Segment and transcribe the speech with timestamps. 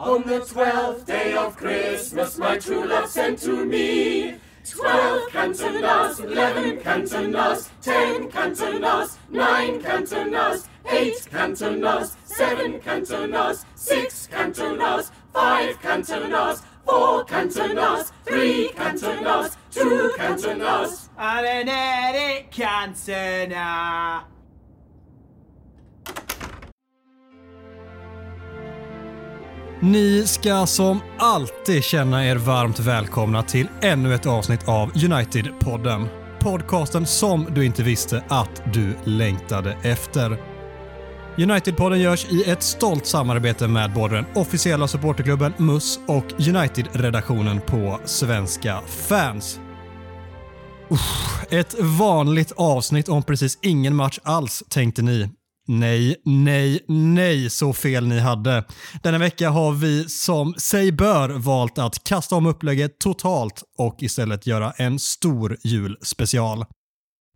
[0.00, 4.36] On the twelfth day of Christmas, my true love sent to me.
[4.64, 15.78] Twelve cantonas, eleven cantonas, ten cantonas, nine cantonas, eight cantonas, seven cantonas, six cantonas, five
[15.82, 21.10] cantonas, four cantonas, three cantonas, two cantonas.
[21.18, 24.20] Alla är det cancerna.
[29.82, 36.08] Ni ska som alltid känna er varmt välkomna till ännu ett avsnitt av United-podden.
[36.40, 40.38] Podcasten som du inte visste att du längtade efter.
[41.36, 48.00] United-podden görs i ett stolt samarbete med både den officiella supporterklubben MUS och United-redaktionen på
[48.04, 49.60] Svenska fans.
[50.90, 55.30] Uff, ett vanligt avsnitt om precis ingen match alls, tänkte ni.
[55.72, 58.64] Nej, nej, nej så fel ni hade.
[59.02, 64.46] Denna vecka har vi som sig bör valt att kasta om upplägget totalt och istället
[64.46, 66.64] göra en stor julspecial.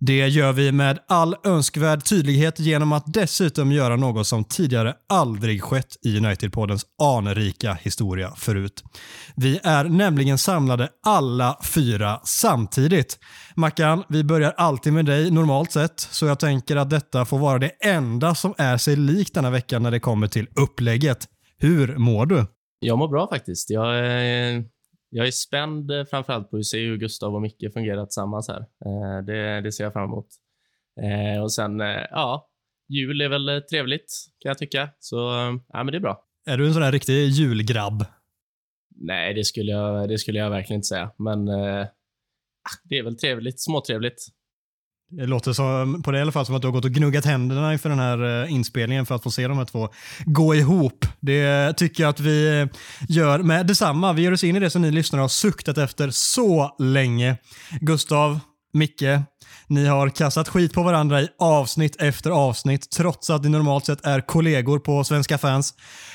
[0.06, 5.62] Det gör vi med all önskvärd tydlighet genom att dessutom göra något som tidigare aldrig
[5.62, 8.84] skett i United-poddens anrika historia förut.
[9.36, 13.18] Vi är nämligen samlade alla fyra samtidigt.
[13.56, 17.58] Mackan, vi börjar alltid med dig normalt sett, så jag tänker att detta får vara
[17.58, 21.26] det enda som är sig likt denna vecka när det kommer till upplägget.
[21.58, 22.46] Hur mår du?
[22.78, 23.70] Jag mår bra faktiskt.
[23.70, 24.64] Jag är,
[25.16, 28.60] jag är spänd eh, framförallt på att se hur Gustav och Micke fungerar tillsammans här.
[28.60, 30.26] Eh, Det, det ser jag fram emot.
[31.02, 31.78] Eh, Och sen,
[32.10, 32.50] ja,
[32.88, 34.88] jul är väl trevligt kan jag tycka.
[34.98, 35.16] Så,
[35.68, 36.24] ja men det är bra.
[36.46, 38.04] Är du en sån där riktig julgrabb?
[38.96, 41.10] Nej, det skulle jag, det skulle jag verkligen inte säga.
[41.18, 41.86] Men eh,
[42.84, 44.26] det är väl trevligt, småtrevligt.
[45.10, 47.24] Det låter som, på det i alla fall som att du har gått och gnuggat
[47.24, 49.88] händerna inför den här eh, inspelningen för att få se de här två
[50.24, 51.06] gå ihop.
[51.20, 52.68] Det tycker jag att vi
[53.08, 54.12] gör med detsamma.
[54.12, 57.36] Vi ger oss in i det som ni lyssnare har suktat efter så länge.
[57.80, 58.40] Gustav,
[58.72, 59.02] Micke,
[59.68, 64.06] ni har kastat skit på varandra i avsnitt efter avsnitt trots att ni normalt sett
[64.06, 65.74] är kollegor på Svenska fans.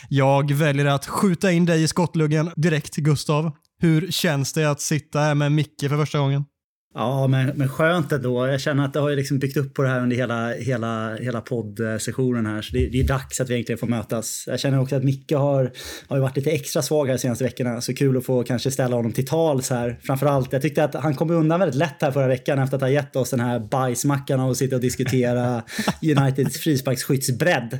[0.09, 3.51] Jag väljer att skjuta in dig i skottluggen direkt, Gustav.
[3.81, 6.45] Hur känns det att sitta här med Micke för första gången?
[6.93, 8.47] Ja, men, men skönt ändå.
[8.47, 11.15] Jag känner att det har ju liksom byggt upp på det här under hela, hela,
[11.15, 12.61] hela poddsessionen här.
[12.61, 14.43] Så det, det är dags att vi egentligen får mötas.
[14.47, 15.71] Jag känner också att Micke har,
[16.07, 17.81] har varit lite extra svag här de senaste veckorna.
[17.81, 19.99] Så kul att få kanske ställa honom till tals här.
[20.03, 22.89] Framförallt, jag tyckte att han kom undan väldigt lätt här förra veckan efter att ha
[22.89, 25.63] gett oss den här bajsmackan att sitta och diskutera
[26.01, 27.79] Uniteds frisparksskyttsbredd.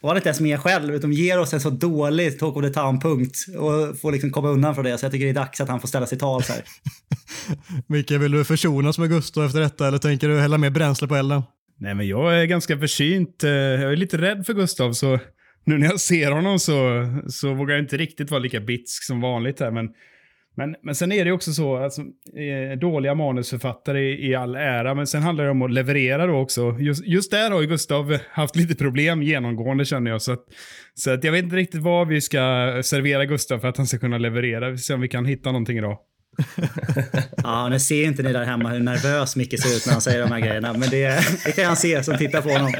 [0.00, 2.64] Och han är inte ens med själv, utan ger oss en så dålig talk of
[2.64, 4.98] the town-punkt och får liksom komma undan från det.
[4.98, 6.62] Så jag tycker det är dags att han får ställa sig till tals här.
[7.86, 11.16] Micke, vill du försonas med Gustav efter detta eller tänker du hälla mer bränsle på
[11.16, 11.42] elden?
[11.78, 13.44] Nej, men jag är ganska försynt.
[13.44, 15.18] Eh, jag är lite rädd för Gustav, så
[15.64, 19.20] nu när jag ser honom så, så vågar jag inte riktigt vara lika bitsk som
[19.20, 19.70] vanligt här.
[19.70, 19.88] Men,
[20.56, 24.94] men, men sen är det också så, alltså, eh, dåliga manusförfattare i, i all ära,
[24.94, 26.76] men sen handlar det om att leverera då också.
[26.80, 30.22] Just, just där har ju Gustav haft lite problem genomgående känner jag.
[30.22, 30.44] Så, att,
[30.94, 32.38] så att jag vet inte riktigt vad vi ska
[32.84, 34.70] servera Gustav för att han ska kunna leverera.
[34.70, 35.98] Vi får se om vi kan hitta någonting idag.
[37.42, 40.20] Ja, nu ser inte ni där hemma hur nervös Micke ser ut när han säger
[40.20, 40.72] de här grejerna.
[40.72, 42.72] Men det, det kan han se som tittar på honom.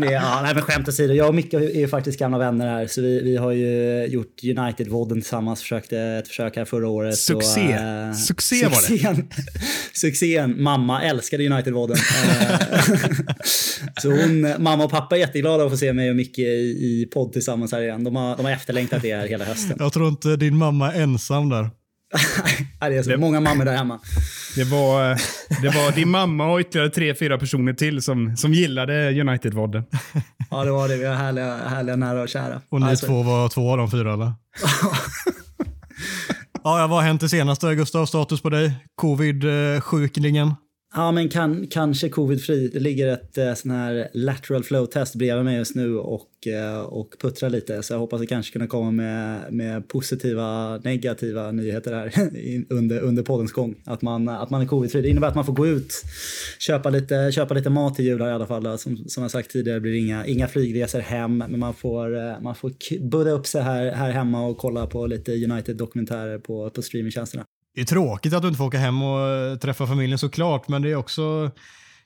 [0.00, 2.86] Det, ja, nej, men skämt åsido, jag och Micke är ju faktiskt gamla vänner här.
[2.86, 7.18] Så vi, vi har ju gjort United-vodden tillsammans, försökte ett försök här förra året.
[7.18, 7.60] Succé.
[7.60, 8.76] Och, eh, Succé var det.
[8.76, 9.28] succén,
[9.94, 10.62] Succén.
[10.62, 11.96] Mamma älskade United-vodden.
[11.96, 12.58] Eh,
[14.02, 17.08] så hon, mamma och pappa är jätteglada att få se mig och Micke i, i
[17.12, 18.04] podd tillsammans här igen.
[18.04, 19.76] De har, de har efterlängtat det här hela hösten.
[19.78, 21.70] Jag tror inte din mamma är ensam där.
[22.80, 24.00] Det är så många mammor där hemma.
[24.56, 25.08] Det var,
[25.62, 29.84] det var din mamma och ytterligare tre, fyra personer till som, som gillade United-vodden.
[30.50, 30.96] Ja, det var det.
[30.96, 32.60] Vi har härliga, härliga nära och kära.
[32.68, 34.24] Och ni Alltså, två var två av de fyra eller?
[36.64, 37.74] ja, vad har hänt det senaste?
[37.74, 38.72] Gustav, status på dig?
[38.94, 40.54] Covid-sjuklingen?
[40.94, 42.68] Ja, men kan, kanske covid-fri.
[42.68, 47.14] Det ligger ett eh, sån här lateral flow-test bredvid mig just nu och, eh, och
[47.20, 47.82] puttrar lite.
[47.82, 52.12] Så jag hoppas att kanske kunna komma med, med positiva, negativa nyheter här
[52.68, 53.74] under, under poddens gång.
[53.84, 55.02] Att man, att man är covid-fri.
[55.02, 56.02] Det innebär att man får gå ut,
[56.58, 58.78] köpa lite, köpa lite mat till jul här i alla fall.
[58.78, 62.40] Som, som jag sagt tidigare blir det inga, inga flygresor hem, men man får, eh,
[62.40, 62.72] man får
[63.08, 67.44] budda upp sig här, här hemma och kolla på lite United-dokumentärer på, på streamingtjänsterna.
[67.74, 70.82] Det är tråkigt att du inte får åka hem och eh, träffa familjen såklart, men
[70.82, 71.50] det är också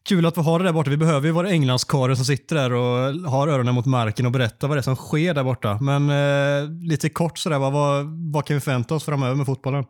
[0.09, 0.91] kul att få ha det där borta.
[0.91, 4.69] Vi behöver ju våra Englandskarlar som sitter där och har öronen mot marken och berättar
[4.69, 5.79] vad det är som sker där borta.
[5.81, 9.85] Men eh, lite kort sådär, vad, vad, vad kan vi förvänta oss framöver med fotbollen?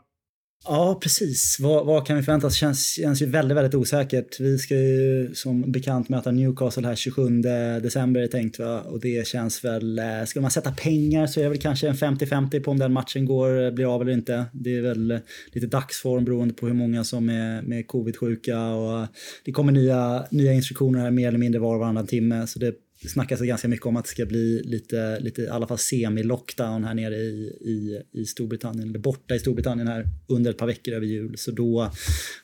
[0.65, 1.57] Ja, precis.
[1.61, 2.53] Vad, vad kan vi förvänta oss?
[2.53, 4.41] Det känns, känns ju väldigt, väldigt osäkert.
[4.41, 7.43] Vi ska ju som bekant möta Newcastle här 27
[7.83, 8.81] december är tänkt va?
[8.81, 11.95] och det känns väl, eh, ska man sätta pengar så är det väl kanske en
[11.95, 14.45] 50-50 på om den matchen går, eh, blir av eller inte.
[14.53, 15.19] Det är väl eh,
[15.53, 19.07] lite dagsform beroende på hur många som är med covid-sjuka och
[19.45, 22.75] det kommer nya, nya instruktioner här mer eller mindre var och varannan timme så det
[23.03, 26.85] det snackas ganska mycket om att det ska bli lite, lite i alla fall semi-lockdown
[26.85, 30.95] här nere i, i, i Storbritannien, eller borta i Storbritannien här under ett par veckor
[30.95, 31.35] över jul.
[31.39, 31.91] Så då,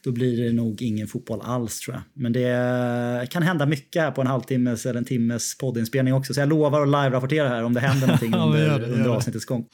[0.05, 2.03] då blir det nog ingen fotboll alls tror jag.
[2.23, 6.35] Men det kan hända mycket här på en halvtimmes eller en timmes poddinspelning också.
[6.35, 9.45] Så jag lovar att live-rapportera här om det händer någonting ja, under, det, under avsnittets
[9.45, 9.67] gång.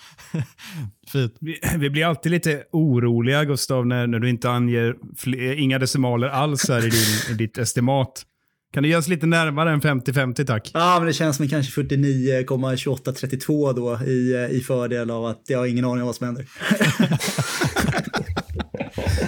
[1.12, 1.36] Fint.
[1.40, 6.28] Vi, vi, blir alltid lite oroliga, Gustav, när, när du inte anger fler, inga decimaler
[6.28, 8.24] alls här i, din, i ditt estimat.
[8.72, 10.70] Kan du ge oss lite närmare än 50-50 tack?
[10.74, 15.66] Ja, men det känns som kanske 49,2832 då i, i fördel av att jag har
[15.66, 16.46] ingen aning om vad som händer.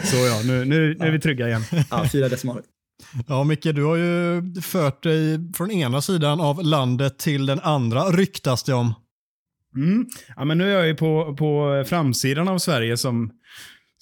[0.04, 1.62] Så ja, nu, nu, nu är vi trygga igen.
[1.90, 2.62] Ja, fyra decimaler.
[3.26, 8.04] Ja, Micke, du har ju fört dig från ena sidan av landet till den andra,
[8.04, 8.94] ryktas det om.
[9.76, 10.06] Mm.
[10.36, 13.30] Ja, men nu är jag ju på, på framsidan av Sverige som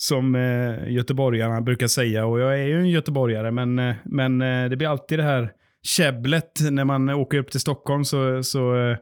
[0.00, 2.27] som eh, göteborgarna brukar säga.
[2.27, 5.53] Och jag är ju en göteborgare, men, eh, men eh, det blir alltid det här
[5.83, 8.97] käbblet när man åker upp till Stockholm så, så, eh,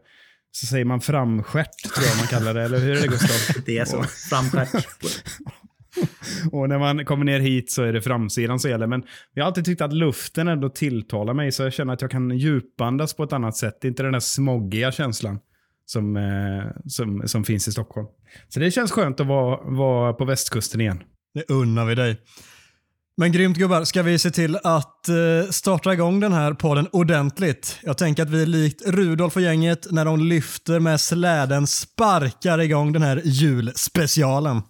[0.50, 2.62] så säger man framskärt, tror jag man kallar det.
[2.62, 3.62] Eller hur är det Gustav?
[3.66, 4.02] Det är så.
[4.02, 4.86] Framskärt.
[6.52, 8.86] och när man kommer ner hit så är det framsidan som gäller.
[8.86, 9.02] Men
[9.34, 12.30] jag har alltid tyckt att luften ändå tilltalar mig, så jag känner att jag kan
[12.30, 13.84] djupandas på ett annat sätt.
[13.84, 15.38] Inte den där smoggiga känslan
[15.86, 18.06] som, eh, som, som finns i Stockholm.
[18.48, 21.02] Så det känns skönt att vara, vara på västkusten igen.
[21.34, 22.20] Det unnar vi dig.
[23.18, 27.78] Men grymt gubbar, ska vi se till att eh, starta igång den här podden ordentligt?
[27.82, 32.92] Jag tänker att vi likt Rudolf och gänget när de lyfter med släden sparkar igång
[32.92, 34.62] den här julspecialen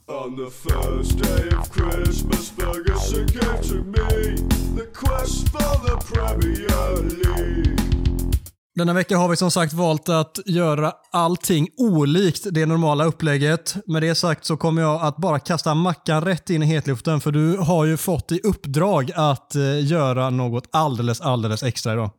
[8.76, 13.76] denna vecka har vi som sagt valt att göra allting olikt det normala upplägget.
[13.87, 17.32] Med det sagt så kommer jag att bara kasta Mackan rätt in i hetluften för
[17.32, 22.11] du har ju fått i uppdrag att eh, göra något alldeles, alldeles extra idag.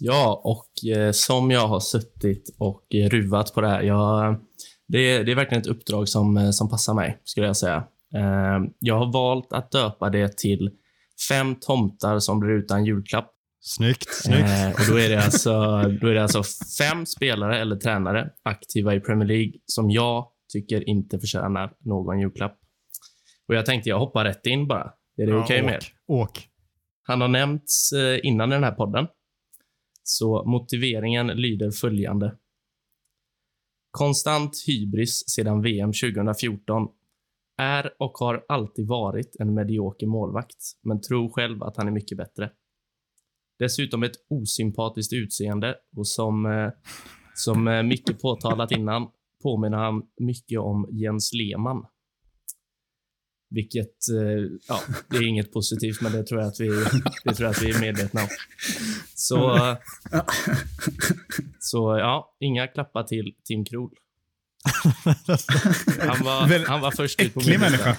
[0.00, 3.82] Ja, och eh, som jag har suttit och eh, ruvat på det här.
[3.82, 4.36] Jag,
[4.88, 7.76] det, det, är verkligen ett uppdrag som, eh, som passar mig, skulle jag säga.
[8.14, 10.70] Eh, jag har valt att döpa det till
[11.28, 13.30] Fem tomtar som blir utan julklapp.
[13.62, 14.14] Snyggt.
[14.14, 14.48] snyggt.
[14.48, 15.50] Eh, och då är, det alltså,
[16.00, 16.42] då är det alltså
[16.78, 22.58] fem spelare eller tränare aktiva i Premier League som jag tycker inte förtjänar någon julklapp.
[23.48, 24.92] Och jag tänkte jag hoppar rätt in bara.
[25.16, 26.48] Är det ja, okej okay med Åk.
[27.02, 29.06] Han har nämnts eh, innan i den här podden.
[30.02, 32.36] Så motiveringen lyder följande.
[33.90, 36.88] Konstant hybris sedan VM 2014
[37.58, 42.18] är och har alltid varit en medioker målvakt, men tror själv att han är mycket
[42.18, 42.50] bättre.
[43.60, 46.70] Dessutom ett osympatiskt utseende och som, eh,
[47.34, 49.08] som eh, Micke påtalat innan
[49.42, 51.84] påminner han mycket om Jens Lehmann.
[53.50, 54.80] Vilket, eh, ja,
[55.10, 56.68] det är inget positivt, men det tror jag att vi,
[57.24, 58.28] det tror jag att vi är medvetna om.
[59.14, 59.56] Så,
[61.58, 63.90] så ja, inga klappar till Tim Krul.
[66.00, 67.96] Han var, han var först ut på min människa.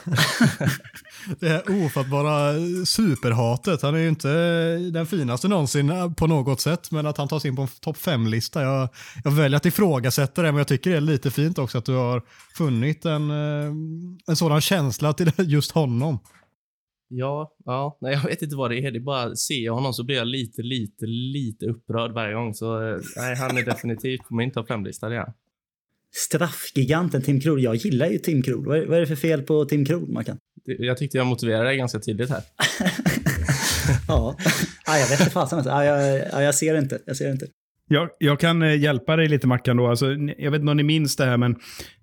[1.40, 2.54] Det här ofattbara
[2.86, 3.82] superhatet.
[3.82, 4.28] Han är ju inte
[4.78, 8.62] den finaste någonsin på något sätt, men att han tas in på en topp fem-lista.
[8.62, 8.90] Jag,
[9.24, 11.94] jag väljer att ifrågasätta det, men jag tycker det är lite fint också att du
[11.94, 12.22] har
[12.58, 13.72] funnit en, eh,
[14.28, 16.20] en sådan känsla till just honom.
[17.14, 18.92] Ja, ja, nej, jag vet inte vad det är.
[18.92, 22.54] Det är bara ser jag honom så blir jag lite, lite, lite upprörd varje gång.
[22.54, 25.10] Så eh, nej, han är definitivt på min topp fem-lista.
[26.16, 27.64] Straffgiganten Tim Krul.
[27.64, 28.66] Jag gillar ju Tim Krul.
[28.66, 30.38] Vad är, vad är det för fel på Tim Krul, Mackan?
[30.66, 32.42] Jag tyckte jag motiverade det ganska tydligt här.
[34.08, 34.38] ja.
[34.86, 35.64] ja, jag vet inte fasen.
[35.66, 37.00] Ja, jag, ja, jag ser inte.
[37.06, 37.48] Jag ser inte.
[37.92, 39.88] Jag, jag kan eh, hjälpa dig lite Mackan då.
[39.88, 40.06] Alltså,
[40.38, 41.56] jag vet inte om ni minns det här men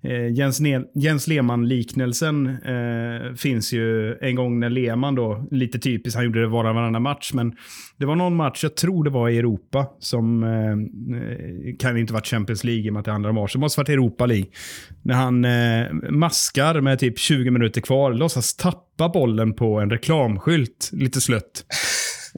[0.02, 0.61] eh, Jens,
[0.95, 6.47] Jens Lehmann-liknelsen eh, finns ju en gång när Lehmann då, lite typiskt, han gjorde det
[6.47, 7.57] var och varannan match, men
[7.97, 12.26] det var någon match, jag tror det var i Europa, som eh, kan inte varit
[12.26, 14.47] Champions League i och med att det handlar om Arsenal, det måste varit Europa League.
[15.02, 20.90] När han eh, maskar med typ 20 minuter kvar, låtsas tappa bollen på en reklamskylt,
[20.92, 21.64] lite slött.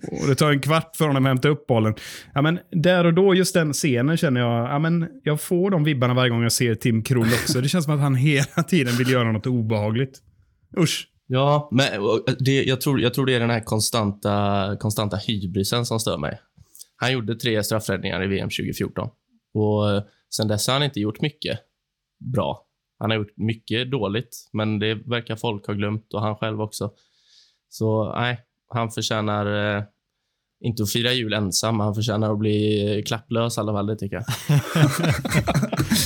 [0.02, 1.94] Och det tar en kvart för honom att hämta upp bollen.
[2.34, 5.84] Ja, men där och då, just den scenen känner jag, ja, men jag får de
[5.84, 7.60] vibbarna varje gång jag ser Tim Krull också.
[7.60, 10.18] Det känns som att han hela tiden vill göra något obehagligt.
[10.78, 11.06] Usch.
[11.26, 11.86] Ja, men
[12.38, 16.40] det, jag, tror, jag tror det är den här konstanta, konstanta hybrisen som stör mig.
[16.96, 19.08] Han gjorde tre straffräddningar i VM 2014.
[19.54, 20.02] Och eh,
[20.36, 21.58] sen dess har han inte gjort mycket
[22.34, 22.66] bra.
[22.98, 26.92] Han har gjort mycket dåligt, men det verkar folk ha glömt och han själv också.
[27.68, 28.40] Så nej,
[28.74, 29.82] han förtjänar eh,
[30.64, 31.80] inte att fira jul ensam.
[31.80, 34.24] Han förtjänar att bli klapplös i alla fall, det tycker jag.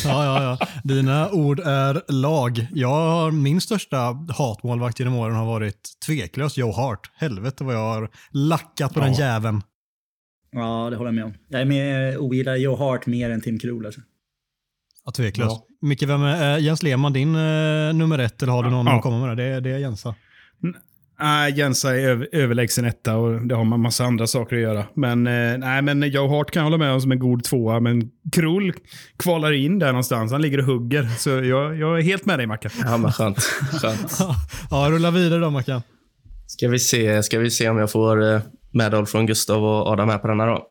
[0.04, 0.66] Ja, ja, ja.
[0.84, 2.66] Dina ord är lag.
[2.74, 3.96] Jag har, min största
[4.38, 7.10] hatmålvakt genom åren har varit tveklöst Joe Hart.
[7.14, 9.62] Helvete vad jag har lackat på den jäveln.
[10.52, 11.34] Ja, det håller jag med om.
[11.48, 13.86] Jag är mer ogillar Joe Hart mer än Tim Krul.
[13.86, 14.00] Alltså.
[15.04, 15.50] Ja, tveklöst.
[15.80, 15.88] Ja.
[15.88, 18.96] Micke, vem är, äh, Jens Lehmann din äh, nummer ett eller har du någon Ja.
[18.96, 19.36] att komma med?
[19.36, 20.14] Det, det är Jensa.
[21.20, 24.86] Nej, Jensa är över, överlägsen etta och det har man massa andra saker att göra.
[24.94, 27.80] Men, eh, nej, men Joe Hart kan jag hålla med om som en god tvåa,
[27.80, 28.72] men Krull
[29.16, 30.32] kvalar in där någonstans.
[30.32, 31.04] Han ligger och hugger.
[31.04, 32.70] Så jag, jag är helt med dig, Mackan.
[32.84, 33.38] Ja, men skönt.
[33.82, 34.18] skönt.
[34.70, 35.82] Ja, rulla vidare då Mackan.
[36.46, 38.40] Ska vi se, ska vi se om jag får eh,
[38.72, 40.66] medhåll från Gustav och Adam här på denna då.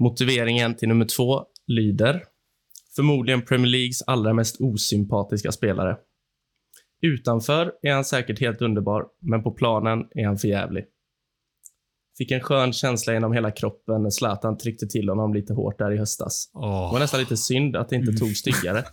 [0.00, 2.22] Motiveringen till nummer två lyder
[2.96, 5.96] förmodligen Premier Leagues allra mest osympatiska spelare.
[7.00, 10.84] Utanför är han säkert helt underbar, men på planen är han för jävlig.
[12.18, 15.92] Fick en skön känsla genom hela kroppen när Zlatan tryckte till honom lite hårt där
[15.92, 16.50] i höstas.
[16.52, 18.84] Det var nästan lite synd att det inte tog styggare.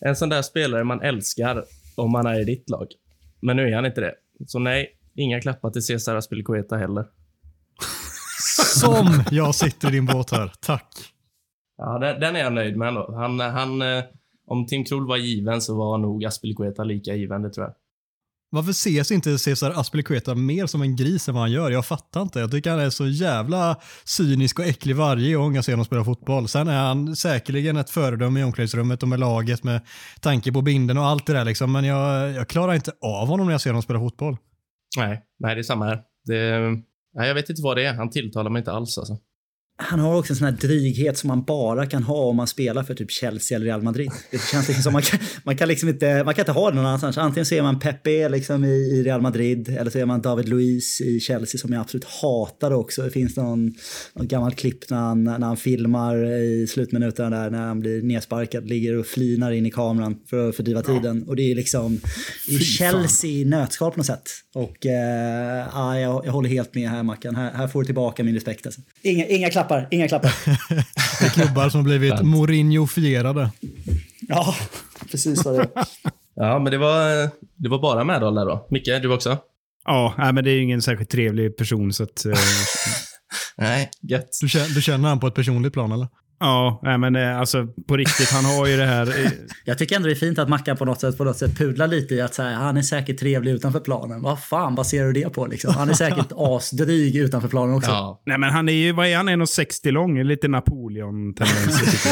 [0.00, 1.64] En sån där spelare man älskar
[1.96, 2.86] om man är i ditt lag.
[3.42, 4.14] Men nu är han inte det.
[4.46, 7.04] Så nej, inga klappar till Cesar Aspilicueta heller.
[8.80, 10.52] Som jag sitter i din båt här.
[10.60, 10.94] Tack.
[11.76, 13.14] Ja, den, den är jag nöjd med ändå.
[13.14, 14.04] Han, han, eh,
[14.50, 17.74] om Tim Krul var given så var nog Aspilicueta lika given, det tror jag.
[18.52, 21.70] Varför ses inte Cesar Aspilicueta mer som en gris än vad han gör?
[21.70, 22.40] Jag fattar inte.
[22.40, 26.04] Jag tycker han är så jävla cynisk och äcklig varje gång jag ser honom spela
[26.04, 26.48] fotboll.
[26.48, 29.80] Sen är han säkerligen ett föredöme i omklädningsrummet och med laget med
[30.20, 31.72] tanke på binden och allt det där liksom.
[31.72, 34.36] Men jag, jag klarar inte av honom när jag ser honom spela fotboll.
[34.96, 36.02] Nej, nej det är samma här.
[36.24, 36.60] Det,
[37.14, 37.94] nej, jag vet inte vad det är.
[37.94, 39.18] Han tilltalar mig inte alls alltså.
[39.82, 42.82] Han har också en sån här dryghet som man bara kan ha om man spelar
[42.82, 44.10] för typ Chelsea eller Real Madrid.
[44.30, 46.76] Det känns liksom som man kan, man kan liksom inte, man kan inte ha det
[46.76, 47.18] någon annanstans.
[47.18, 50.48] Antingen så är man Pepe liksom i, i Real Madrid eller så är man David
[50.48, 53.02] Luiz i Chelsea som jag absolut hatar också.
[53.02, 53.74] Det finns någon,
[54.14, 58.68] någon gammalt klipp när han, när han filmar i slutminuterna där när han blir nedsparkad,
[58.68, 61.22] ligger och flinar in i kameran för att fördriva tiden.
[61.28, 62.00] Och det är liksom
[62.48, 64.28] är Chelsea i nötskal på något sätt.
[64.54, 67.36] Och eh, ja, jag, jag håller helt med här Mackan.
[67.36, 68.66] Här, här får du tillbaka min respekt.
[68.66, 68.80] Alltså.
[69.02, 70.32] Inga, inga klappar, inga klappar.
[71.20, 73.50] Det är klubbar som blivit Mourinho-fierade.
[74.28, 74.54] Ja,
[75.10, 75.70] precis vad det är.
[76.34, 78.66] Ja, men det var, det var bara medhåll där då.
[78.70, 79.38] Micke, du också?
[79.84, 82.24] Ja, nej, men det är ju ingen särskilt trevlig person så att...
[82.24, 82.32] Eh,
[83.56, 84.38] Nej, gött.
[84.40, 86.08] Du känner, du känner han på ett personligt plan eller?
[86.40, 89.06] Ja, nej, men eh, alltså på riktigt, han har ju det här...
[89.24, 89.30] Eh,
[89.64, 91.86] Jag tycker ändå det är fint att Mackan på något sätt, på något sätt pudlar
[91.86, 94.22] lite i att så här, han är säkert trevlig utanför planen.
[94.22, 95.74] Vad fan baserar du det på liksom?
[95.74, 97.90] Han är säkert asdryg utanför planen också.
[97.90, 100.22] Ja, nej, men han är ju, vad är han, 1,60 lång?
[100.22, 102.10] Lite Napoleon-tendenser.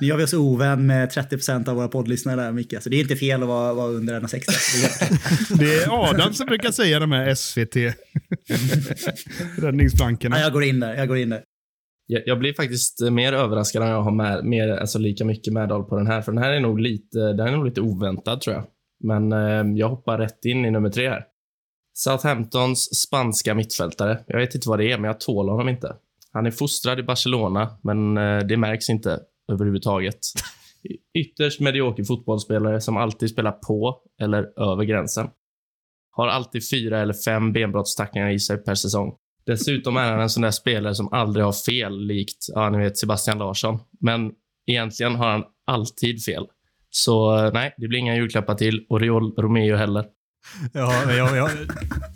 [0.00, 2.74] Nu gör vi oss ovän med 30% av våra poddlyssnare där Micke.
[2.80, 5.56] Så det är inte fel att vara, vara under 1,60.
[5.58, 7.76] Det är- Det är Adam som brukar säga de här SVT
[9.58, 10.36] räddningsplankorna.
[10.38, 11.40] Ja, jag går in där, jag går in där.
[12.10, 15.52] Jag, jag blir faktiskt eh, mer överraskad när jag har med, mer, alltså lika mycket
[15.52, 16.22] medhåll på den här.
[16.22, 18.64] För den här är nog lite, den är nog lite oväntad tror jag.
[19.04, 21.24] Men eh, jag hoppar rätt in i nummer tre här.
[21.94, 24.24] Southamptons spanska mittfältare.
[24.26, 25.96] Jag vet inte vad det är, men jag tål honom inte.
[26.32, 29.20] Han är fostrad i Barcelona, men eh, det märks inte
[29.52, 30.18] överhuvudtaget.
[31.18, 35.28] Ytterst medioker fotbollsspelare som alltid spelar på eller över gränsen.
[36.10, 39.14] Har alltid fyra eller fem benbrottstacklingar i sig per säsong.
[39.48, 42.98] Dessutom är han en sån där spelare som aldrig har fel, likt ja, ni vet
[42.98, 43.78] Sebastian Larsson.
[44.00, 44.32] Men
[44.66, 46.46] egentligen har han alltid fel.
[46.90, 50.04] Så eh, nej, det blir inga julklappar till Oriol Romeo heller.
[50.72, 51.50] Ja, ja, ja,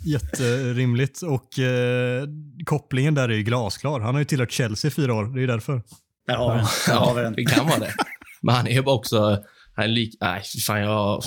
[0.05, 1.21] jätterimligt.
[1.21, 2.27] Och eh,
[2.65, 3.99] kopplingen där är ju glasklar.
[3.99, 5.23] Han har ju tillhört Chelsea i fyra år.
[5.23, 5.81] Det är ju därför.
[6.93, 7.33] Har vi den.
[7.33, 7.93] det kan vara det.
[8.41, 9.43] Men han är ju bara också...
[9.75, 10.17] Han är lik...
[10.21, 11.23] Nej, fan jag...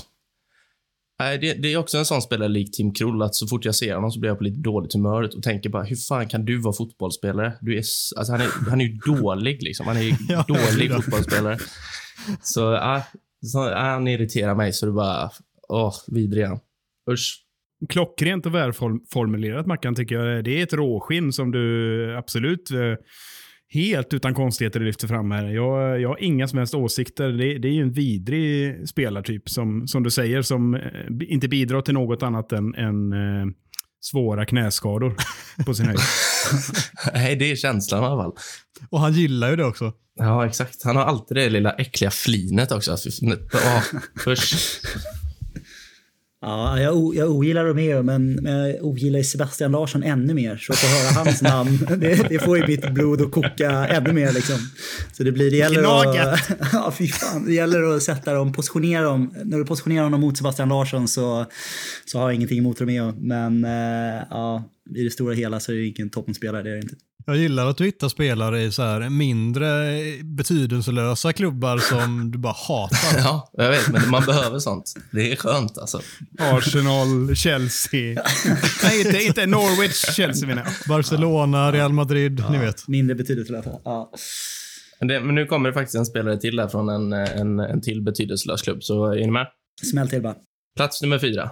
[1.19, 3.75] Nej, det, det är också en sån spelare lik Tim Krull, att så fort jag
[3.75, 6.45] ser honom så blir jag på lite dåligt humör och tänker bara, hur fan kan
[6.45, 7.53] du vara fotbollsspelare?
[7.61, 7.79] Du är,
[8.17, 9.87] alltså, han, är, han är ju dålig liksom.
[9.87, 11.59] Han är ju Ja, dålig fotbollsspelare.
[12.43, 13.03] Så, ja,
[13.43, 15.31] så ja, han irriterar mig så det bara,
[15.69, 16.47] åh, vidrig.
[17.11, 17.43] Usch.
[17.89, 20.45] Klockrent och välformulerat Mackan tycker jag.
[20.45, 22.79] Det är ett råskinn som du absolut eh,
[23.69, 25.47] helt utan konstigheter lyfter fram här.
[25.47, 27.29] Jag, jag har inga som helst åsikter.
[27.29, 30.81] Det, det är ju en vidrig spelartyp som, som du säger som eh,
[31.29, 33.47] inte bidrar till något annat än, än eh,
[34.01, 35.17] svåra knäskador
[35.67, 35.99] på sin höjd.
[37.15, 38.33] Nej, det är känslan i alla fall.
[38.91, 39.93] Och han gillar ju det också.
[40.19, 40.85] Ja, exakt.
[40.85, 42.97] Han har alltid det lilla äckliga flinet också.
[43.55, 43.83] Åh,
[44.33, 44.81] usch.
[46.47, 50.57] Ja, jag, ogillar Romeo, men, jag ogillar Sebastian Larsson ännu mer.
[50.57, 54.13] Så att få höra hans namn, det, det får ju mitt blod att koka ännu
[54.13, 54.33] mer.
[54.33, 54.57] Liksom.
[55.13, 56.27] Så det blir, det gäller Gnaget.
[56.27, 56.59] att...
[56.73, 57.45] ja, fy fan.
[57.45, 59.35] Det gäller att sätta dem, positionera dem.
[59.45, 61.47] När du positionerar honom mot Sebastian Larsson så,
[62.05, 63.15] så har jag ingenting emot Romeo.
[63.17, 64.65] Men eh, ja,
[64.97, 66.95] i det stora hela så är det ingen toppenspelare, det är det inte.
[67.29, 69.93] Jag gillar att du hittar spelare i så här mindre
[70.25, 73.19] betydelselösa klubbar som du bara hatar.
[73.19, 74.95] Ja, jag vet, men man behöver sånt.
[75.13, 76.01] Det är skönt alltså.
[76.39, 78.23] Arsenal, Chelsea.
[78.83, 80.73] Nej, inte, inte Norwich, Chelsea menar jag.
[80.89, 82.89] Barcelona, Real Madrid, ni vet.
[82.89, 83.71] Mindre betydelselösa.
[83.85, 84.13] Ja.
[84.99, 87.81] Men, det, men nu kommer det faktiskt en spelare till där från en, en, en
[87.81, 89.47] till betydelselös klubb, så är ni med?
[89.91, 90.35] Smäll till bara.
[90.77, 91.51] Plats nummer fyra.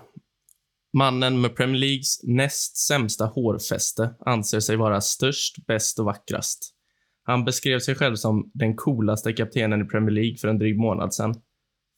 [0.95, 6.75] Mannen med Premier Leagues näst sämsta hårfäste anser sig vara störst, bäst och vackrast.
[7.23, 11.15] Han beskrev sig själv som den coolaste kaptenen i Premier League för en dryg månad
[11.15, 11.35] sedan,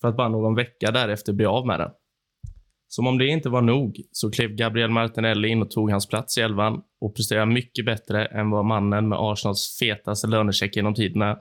[0.00, 1.90] för att bara någon vecka därefter bli av med den.
[2.88, 6.38] Som om det inte var nog så klev Gabriel Martinelli in och tog hans plats
[6.38, 11.38] i elvan och presterade mycket bättre än vad mannen med Arsenals fetaste lönecheck genom tiderna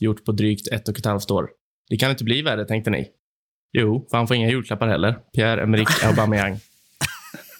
[0.00, 1.50] gjort på drygt ett och ett halvt år.
[1.88, 3.08] Det kan inte bli värre, tänkte ni.
[3.72, 5.18] Jo, för han får inga julklappar heller.
[5.36, 6.60] Pierre-Emerick Aubameyang.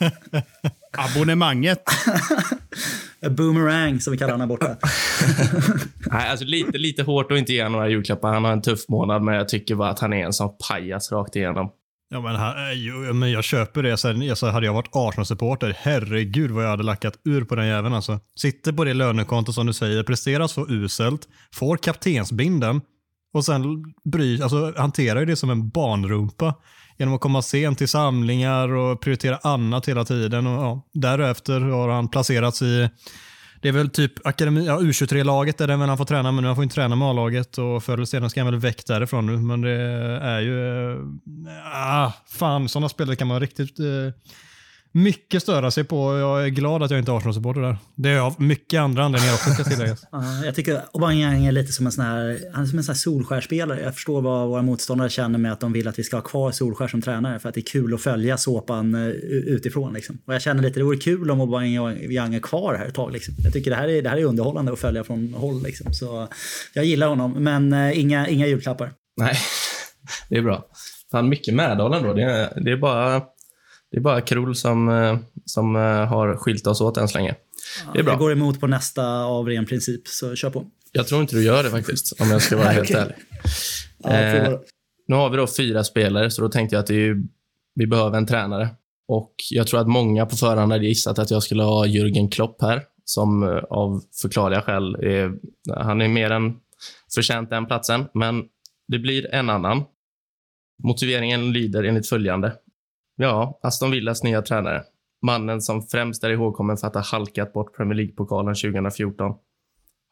[0.98, 1.82] Abonnemanget.
[3.30, 4.76] Boomerang som vi kallar honom här borta.
[6.12, 8.32] Nej, alltså lite, lite hårt att inte ge några julklappar.
[8.32, 11.12] Han har en tuff månad, men jag tycker bara att han är en sån pajas
[11.12, 11.70] rakt igenom.
[12.12, 13.96] Ja, men, han, ju- men jag köper det.
[13.96, 17.94] Sen, alltså, hade jag varit Arsenal-supporter, herregud vad jag hade lackat ur på den jäveln.
[17.94, 18.20] Alltså.
[18.40, 22.80] Sitter på det lönekonto som du säger, presterar så uselt, får kaptensbinden
[23.34, 23.62] och sen
[24.12, 26.54] bry, alltså, hanterar ju det som en barnrumpa
[27.00, 30.46] genom att komma sent till samlingar och prioritera annat hela tiden.
[30.46, 32.88] Och, ja, därefter har han placerats i
[33.62, 36.48] det är väl typ akademi, ja, U23-laget är det väl han får träna, men nu
[36.48, 39.26] han får inte träna med A-laget och förr eller senare ska han väl väck därifrån
[39.26, 39.36] nu.
[39.36, 39.70] Men det
[40.22, 40.90] är ju...
[40.92, 43.86] Äh, fan, sådana spelare kan man riktigt Äh,
[44.92, 46.18] mycket störa sig på.
[46.18, 47.76] Jag är glad att jag inte är Arsenal-supporter där.
[47.94, 50.06] Det är av mycket andra anledningar också ska tilläggas.
[50.12, 52.92] Ja, jag tycker Aubameyang är lite som en sån här, han är som en sån
[52.92, 53.80] här solskärspelare.
[53.80, 56.50] Jag förstår vad våra motståndare känner med att de vill att vi ska ha kvar
[56.52, 59.92] Solskär som tränare för att det är kul att följa såpan eh, utifrån.
[59.92, 60.18] Liksom.
[60.26, 63.12] Och jag känner lite, det vore kul om Aubameyang är kvar här ett tag.
[63.12, 63.34] Liksom.
[63.38, 65.62] Jag tycker det här, är, det här är underhållande att följa från håll.
[65.62, 65.94] Liksom.
[65.94, 66.28] Så
[66.74, 68.92] jag gillar honom, men eh, inga, inga julklappar.
[69.16, 69.36] Nej,
[70.28, 70.64] det är bra.
[71.10, 72.14] Fan, mycket medhåll ändå.
[72.14, 73.22] Det är, det är bara,
[73.90, 77.34] det är bara Krul som, eh, som eh, har skilt oss åt än så länge.
[77.84, 78.16] Det är Jag bra.
[78.16, 80.66] går emot på nästa av ren princip, så kör på.
[80.92, 83.14] Jag tror inte du gör det faktiskt, om jag ska vara helt ärlig.
[83.98, 84.58] Ja, Eh.
[85.08, 87.22] Nu har vi då fyra spelare, så då tänkte jag att ju,
[87.74, 88.68] vi behöver en tränare.
[89.08, 92.62] Och jag tror att många på förhand hade gissat att jag skulle ha Jürgen Klopp
[92.62, 95.32] här, som eh, av förklarliga skäl är,
[95.76, 96.56] han är mer än
[97.14, 98.44] förtjänt den platsen, men
[98.88, 99.82] det blir en annan.
[100.82, 102.52] Motiveringen lyder enligt följande.
[103.22, 104.82] Ja, Aston Villas nya tränare.
[105.22, 109.34] Mannen som främst är ihågkommen för att ha halkat bort Premier League-pokalen 2014.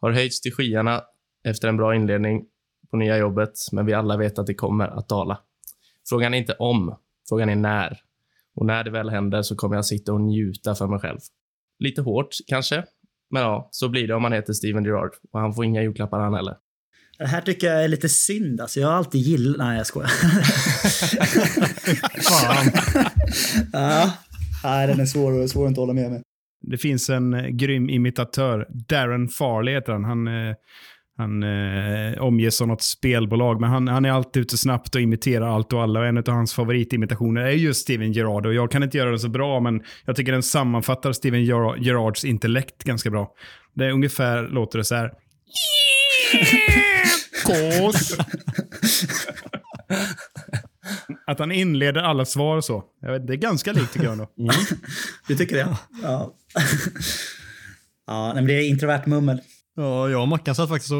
[0.01, 1.03] Har höjts till skyarna
[1.45, 2.45] efter en bra inledning
[2.91, 5.39] på nya jobbet, men vi alla vet att det kommer att dala.
[6.09, 6.97] Frågan är inte om,
[7.29, 8.01] frågan är när.
[8.55, 11.19] Och när det väl händer så kommer jag sitta och njuta för mig själv.
[11.79, 12.85] Lite hårt kanske,
[13.31, 15.13] men ja, så blir det om man heter Steven Gerrard.
[15.33, 16.57] Och han får inga julklappar han heller.
[17.19, 18.61] Det här tycker jag är lite synd.
[18.61, 19.59] Alltså, jag har alltid gillat...
[19.59, 20.09] Nej, jag skojar.
[22.23, 22.71] Fan.
[23.73, 24.13] ja.
[24.65, 26.23] Nej, den är svår, svår att inte hålla med mig.
[26.63, 28.67] Det finns en eh, grym imitatör.
[28.89, 30.05] Darren Farley heter han.
[30.05, 30.55] Han, eh,
[31.17, 35.49] han eh, omges av något spelbolag, men han, han är alltid ute snabbt och imiterar
[35.49, 36.01] allt och alla.
[36.01, 38.47] Och en av hans favoritimitationer är just Steven Gerrard.
[38.47, 42.25] Och jag kan inte göra det så bra, men jag tycker den sammanfattar Steven Gerrards
[42.25, 43.33] intellekt ganska bra.
[43.75, 45.13] Det är ungefär låter det så här.
[47.49, 48.17] Kås.
[51.27, 52.85] Att han inleder alla svar så.
[53.01, 54.29] Jag vet, det är ganska likt tycker jag ändå.
[55.29, 55.77] Du tycker det?
[56.03, 56.35] Ja.
[58.07, 59.41] ja, men det är introvert mummel.
[59.77, 60.99] Ja, jag och Mackan satt faktiskt och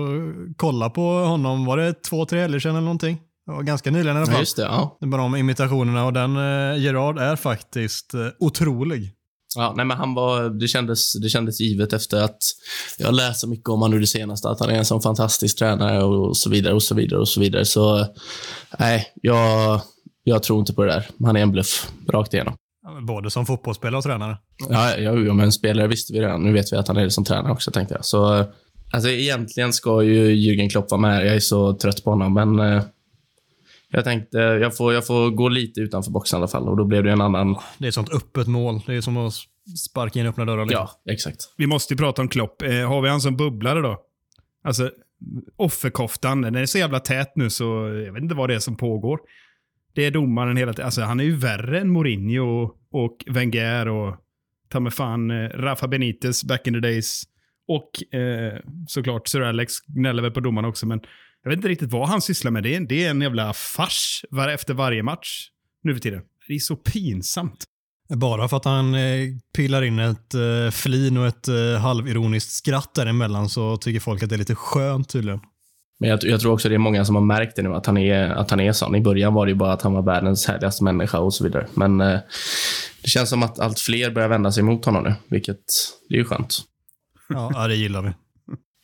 [0.57, 3.21] kollade på honom, var det två, tre helger sedan eller någonting?
[3.47, 4.41] Det var ganska nyligen i alla Ja, fall.
[4.41, 4.63] just det.
[4.63, 4.97] Ja.
[5.01, 9.13] Det är bara de imitationerna och den eh, Gerard är faktiskt eh, otrolig.
[9.57, 12.39] Ja, nej, men han var, det, kändes, det kändes givet efter att
[12.99, 16.05] jag läst så mycket om honom det senaste, att han är en sån fantastisk tränare
[16.05, 17.65] och så vidare och så vidare och så vidare.
[17.65, 18.07] Så
[18.79, 19.81] nej, jag,
[20.25, 21.07] jag tror inte på det där.
[21.25, 22.55] Han är en bluff, rakt igenom.
[23.07, 24.39] Både som fotbollsspelare och tränare.
[24.69, 26.43] Ja, ja, ja men spelare visste vi redan.
[26.43, 28.05] Nu vet vi att han är det som tränare också, tänkte jag.
[28.05, 28.45] Så
[28.93, 31.27] alltså, egentligen ska ju Jürgen Klopp vara med.
[31.27, 32.83] Jag är så trött på honom, men eh,
[33.91, 36.85] jag tänkte jag får, jag får gå lite utanför boxen i alla fall och då
[36.85, 37.57] blev det en annan.
[37.79, 38.81] Det är ett sånt öppet mål.
[38.87, 39.35] Det är som att
[39.79, 40.67] sparka in öppna dörrar.
[40.67, 40.87] liksom.
[41.05, 41.55] Ja, exakt.
[41.57, 42.63] Vi måste ju prata om Klopp.
[42.63, 44.03] Eh, har vi han som bubblare då?
[44.65, 44.91] Alltså,
[45.57, 47.65] offerkoftan, den är så jävla tät nu så
[48.07, 49.21] jag vet inte vad det är som pågår.
[49.95, 50.85] det är domaren hela tiden.
[50.85, 54.17] Alltså han är ju värre än Mourinho och, och Wenger och
[54.69, 57.23] ta mig fan eh, Rafa Benitez back in the days.
[57.69, 61.01] Och eh, såklart Sir Alex gnäller väl på domarna också, men
[61.43, 62.63] jag vet inte riktigt vad han sysslar med.
[62.63, 65.49] Det är, det är en jävla fars var, efter varje match
[65.83, 66.23] nu för tiden.
[66.49, 67.65] Det är så pinsamt.
[68.15, 72.95] Bara för att han eh, pillar in ett eh, flin och ett eh, halvironiskt skratt
[72.95, 75.41] däremellan så tycker folk att det är lite skönt tydligen.
[76.01, 77.99] Men jag, jag, tror också det är många som har märkt det nu, att han,
[77.99, 78.95] är, att han är sån.
[78.95, 81.67] I början var det ju bara att han var världens härligaste människa och så vidare.
[81.75, 82.19] Men eh,
[83.03, 85.65] det känns som att allt fler börjar vända sig mot honom nu, vilket
[86.09, 86.59] det är ju skönt.
[87.29, 88.13] Ja, det gillar vi.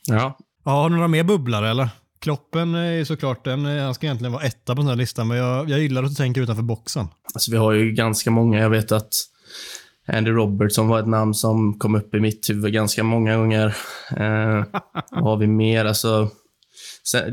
[0.06, 0.38] Ja.
[0.64, 1.88] ja har du några mer bubblare eller?
[2.24, 5.70] Kloppen är såklart, den, han ska egentligen vara etta på den här listan, men jag,
[5.70, 7.06] jag gillar att du tänker utanför boxen.
[7.34, 8.58] Alltså, vi har ju ganska många.
[8.58, 9.08] Jag vet att
[10.06, 13.66] Andy Robertson var ett namn som kom upp i mitt huvud ganska många gånger.
[14.16, 14.64] Eh,
[15.10, 15.84] vad har vi mer?
[15.84, 16.30] Alltså,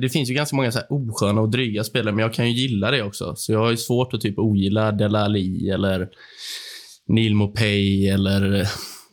[0.01, 2.62] det finns ju ganska många så här osköna och dryga spelare, men jag kan ju
[2.62, 3.34] gilla det också.
[3.36, 6.10] Så jag har ju svårt att typ ogilla Delali eller
[7.08, 8.67] Neil Mopay eller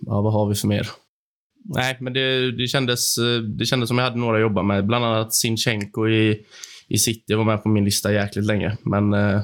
[0.06, 0.88] ja, vad har vi för mer?
[1.74, 3.16] Nej, men det, det, kändes,
[3.59, 4.87] det kändes som jag hade några att jobba med.
[4.87, 6.38] Bland annat Sinchenko i,
[6.88, 9.40] i City var med på min lista jäkligt länge, men eh,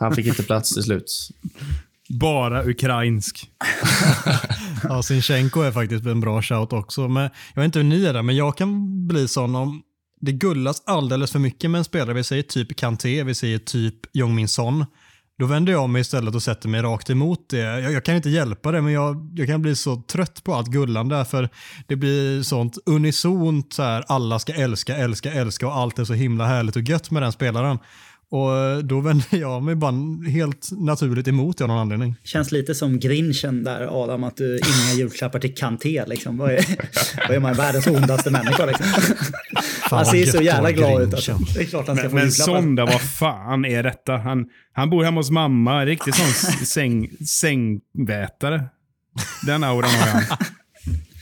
[0.00, 1.28] han fick inte plats till slut.
[2.20, 3.50] Bara ukrainsk.
[4.82, 7.08] ja, Sinchenko är faktiskt en bra shout också.
[7.08, 9.82] Men jag vet inte hur ni är där, men jag kan bli sån om
[10.20, 12.14] det gullas alldeles för mycket med en spelare.
[12.14, 14.84] Vi säger typ Kanté, vi säger typ Jong-Min Son
[15.38, 17.58] då vänder jag mig istället och sätter mig rakt emot det.
[17.58, 20.68] Jag, jag kan inte hjälpa det, men jag, jag, kan bli så trött på allt
[20.68, 21.48] gullande för
[21.86, 26.14] det blir sånt unisont så här, alla ska älska, älska, älska och allt är så
[26.14, 27.78] himla härligt och gött med den spelaren.
[28.30, 29.94] Och eh, då vänder jag mig bara
[30.30, 32.14] helt naturligt emot det av någon anledning.
[32.24, 36.38] Känns lite som grinchen där Adam, att du inga julklappar till Kanté liksom.
[36.38, 36.64] Vad är,
[37.28, 38.86] vad är man, världens ondaste människa liksom?
[39.96, 41.14] han ser så jävla glad ut.
[41.14, 41.38] Alltså.
[41.54, 42.30] Det är klart han ska men, få men.
[42.30, 44.16] Sonda, vad fan är detta?
[44.16, 46.26] Han, han bor hemma hos mamma, riktigt sån
[46.66, 48.64] säng, sängvätare.
[49.46, 50.22] Den auran har han.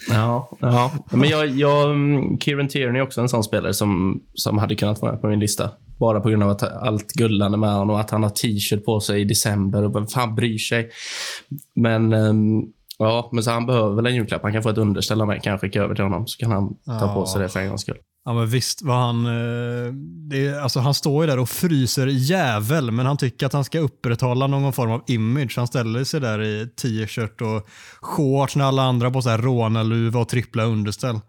[0.09, 0.93] Ja, ja.
[1.11, 1.97] men jag, jag,
[2.41, 5.71] Kieran Tierney är också en sån spelare som, som hade kunnat vara på min lista.
[5.99, 9.01] Bara på grund av att allt gullande med honom och att han har t-shirt på
[9.01, 10.91] sig i december och vem fan bryr sig.
[11.75, 14.43] Men, um, ja, men så han behöver väl en julklapp.
[14.43, 15.41] Han kan få ett underställ av mig.
[15.41, 17.69] Kan jag skicka över till honom så kan han ta på sig det för en
[17.69, 17.97] gångs skull.
[18.25, 19.93] Ja men visst var han, eh,
[20.31, 23.79] det, alltså han står ju där och fryser jävel men han tycker att han ska
[23.79, 25.53] upprätthålla någon form av image.
[25.57, 27.69] Han ställer sig där i t-shirt och
[28.01, 31.21] shorts när alla andra på så här rånarluva och trippla underställ.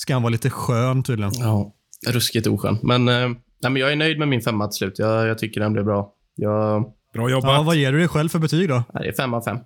[0.00, 1.32] Ska han vara lite skön tydligen.
[1.34, 1.72] Ja,
[2.08, 2.78] ruskigt oskön.
[2.82, 3.14] Men, eh,
[3.62, 4.98] nej, men jag är nöjd med min femma till slut.
[4.98, 6.12] Jag, jag tycker den blev bra.
[6.34, 7.50] Jag, Bra jobbat.
[7.50, 8.82] Ja, vad ger du dig själv för betyg då?
[8.92, 9.58] det är fem av fem.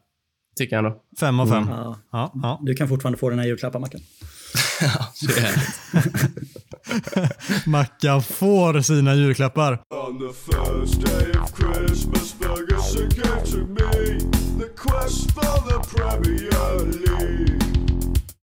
[0.59, 0.97] Tycker jag ändå.
[1.21, 1.67] Fem av fem.
[1.69, 1.99] Ja.
[2.13, 2.61] Ja, ja.
[2.63, 4.01] Du kan fortfarande få den här julklappen, Mackan.
[4.81, 5.55] Ja, det är
[7.69, 9.73] Mackan får sina julklappar.
[9.73, 14.19] On the first day of Christmas, Ferguson came to me.
[14.61, 17.59] The quest for the Premier League.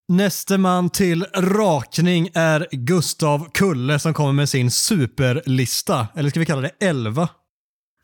[0.07, 6.07] Näste man till rakning är Gustav Kulle som kommer med sin superlista.
[6.15, 7.29] Eller ska vi kalla det 11?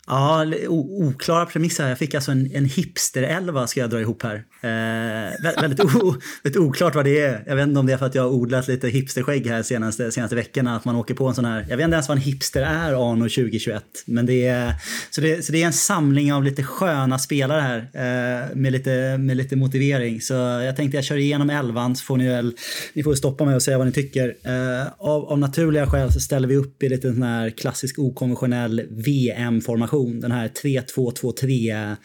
[0.08, 1.90] Ja, oklara premisser.
[1.90, 4.36] Jag fick alltså en, en hipster-elva ska jag dra ihop här.
[4.36, 7.44] Eh, väldigt, o- väldigt oklart vad det är.
[7.48, 10.12] Jag vet inte om det är för att jag har odlat lite hipsterskägg här senaste,
[10.12, 10.76] senaste veckorna.
[10.76, 13.12] Att man åker på en sån här, jag vet inte ens vad en hipster är
[13.12, 13.84] anno 2021.
[14.06, 14.74] Men det är,
[15.10, 19.18] så, det, så det är en samling av lite sköna spelare här eh, med, lite,
[19.18, 20.22] med lite motivering.
[20.22, 22.54] Så jag tänkte jag kör igenom elvan så får ni väl,
[22.94, 24.36] ni får stoppa mig och säga vad ni tycker.
[24.44, 28.82] Eh, av, av naturliga skäl så ställer vi upp i lite sån här klassisk okonventionell
[28.90, 29.95] VM-formation.
[30.04, 31.96] Den här 3-2-2-3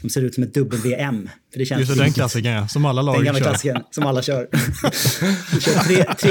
[0.00, 1.28] som ser ut som ett WM.
[1.52, 3.84] För det känns Just det, den klassikern ja, som alla den lag gamla kör.
[3.90, 4.48] som alla kör.
[5.60, 5.72] kör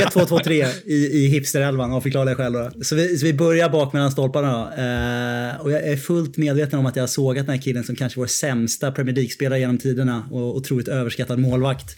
[0.10, 2.54] 3-2-2-3 i, i hipsterelvan av förklarliga skäl.
[2.82, 4.52] Så, vi, så vi börjar bak mellan stolparna.
[4.52, 4.64] Då.
[4.64, 7.96] Eh, och jag är fullt medveten om att jag har sågat den här killen som
[7.96, 11.96] kanske vår sämsta Premier League-spelare genom tiderna och otroligt överskattad målvakt.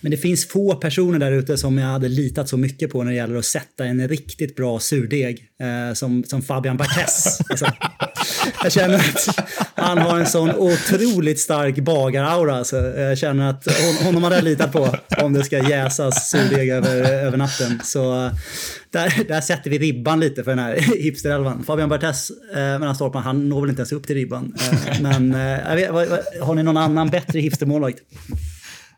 [0.00, 3.10] Men det finns få personer där ute som jag hade litat så mycket på när
[3.10, 7.40] det gäller att sätta en riktigt bra surdeg eh, som, som Fabian Barthez.
[7.50, 7.66] Alltså,
[8.62, 9.38] jag känner att
[9.74, 12.64] han har en sån otroligt stark bagaraura.
[12.64, 16.68] Så Jag känner att hon, honom hade jag litat på om det ska jäsas surdeg
[16.68, 17.80] över, över natten.
[17.84, 18.32] Så eh,
[18.90, 21.64] där, där sätter vi ribban lite för den här hipsterelvan.
[21.64, 24.54] Fabian Barthez eh, mellan stolparna, han når väl inte ens upp till ribban.
[24.70, 25.90] Eh, men eh, jag vet,
[26.42, 27.98] har ni någon annan bättre hipstermålvakt?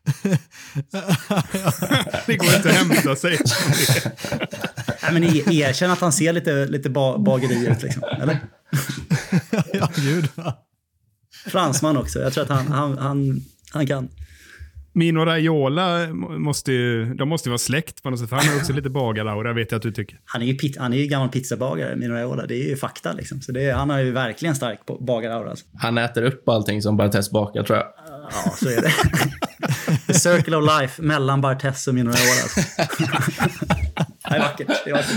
[2.26, 3.32] Det går inte att hämta sig.
[5.02, 8.02] Nej, men er- erkänn att han ser lite, lite ba, bageri ut liksom.
[8.22, 8.38] Eller?
[9.72, 10.28] ja, gud.
[11.46, 12.18] Fransman också.
[12.20, 13.40] Jag tror att han, han, han,
[13.72, 14.08] han kan.
[14.92, 18.28] Mino Raiola måste ju, de måste ju vara släkt på något sätt.
[18.28, 20.18] för Han har också lite bagaraura, vet jag att du tycker.
[20.24, 22.46] Han är ju, pit, han är ju gammal pizzabagare, Mino Raiola.
[22.46, 23.40] Det är ju fakta liksom.
[23.40, 25.50] Så det är, han har ju verkligen stark på- bagaraura.
[25.50, 25.64] Alltså.
[25.74, 27.86] Han äter upp allting som Bartes bakar, tror jag.
[28.44, 28.92] Ja, så är det.
[30.06, 32.42] The circle of life mellan Bartes och Mino Raiola.
[32.42, 32.60] Alltså.
[34.28, 34.68] det är vackert.
[34.84, 35.16] Det är vackert.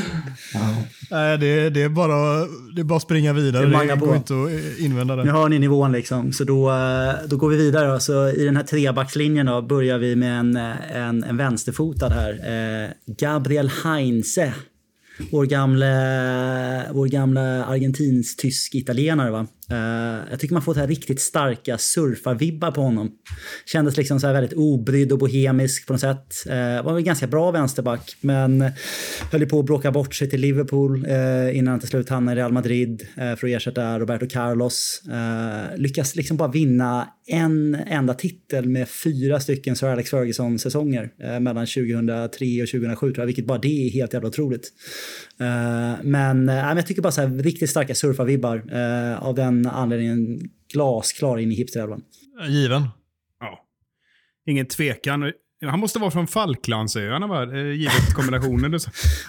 [1.12, 3.66] Nej, det, det, är bara, det är bara att springa vidare.
[3.66, 5.24] Det är Det, går inte att invända det.
[5.24, 7.92] Nu hör ni nivån liksom, så då, eh, då går vi vidare.
[7.92, 8.00] Då.
[8.00, 12.32] Så I den här trebackslinjen då börjar vi med en, eh, en, en vänsterfotad här.
[12.32, 14.54] Eh, Gabriel Heinze.
[15.32, 15.86] Vår gamla,
[16.92, 19.32] vår gamla argentinsk-tysk-italienare.
[19.32, 19.48] Va?
[19.72, 23.12] Eh, jag tycker man får så här riktigt starka surfarvibbar på honom.
[23.66, 26.34] Kändes liksom så här väldigt obrydd och bohemisk på något sätt.
[26.50, 28.72] Eh, var väl ganska bra vänsterback, men
[29.32, 32.38] höll ju på att bråka bort sig till Liverpool eh, innan han till slut hamnade
[32.38, 35.02] i Real Madrid för att ersätta Roberto Carlos.
[35.76, 42.62] Lyckas liksom bara vinna en enda titel med fyra stycken Sir Alex Ferguson-säsonger mellan 2003
[42.62, 44.74] och 2007 tror jag, vilket bara det är helt jävla otroligt.
[46.02, 48.64] Men, men jag tycker bara så här riktigt starka surfarvibbar
[49.20, 50.40] av den anledningen
[50.74, 52.02] glasklar in i hipsterelvan.
[52.48, 52.88] Given.
[53.40, 53.60] Ja.
[54.46, 55.32] Ingen tvekan.
[55.66, 57.44] Han måste vara från Falklandsöarna, va?
[57.44, 58.80] Eh, givet kombinationen.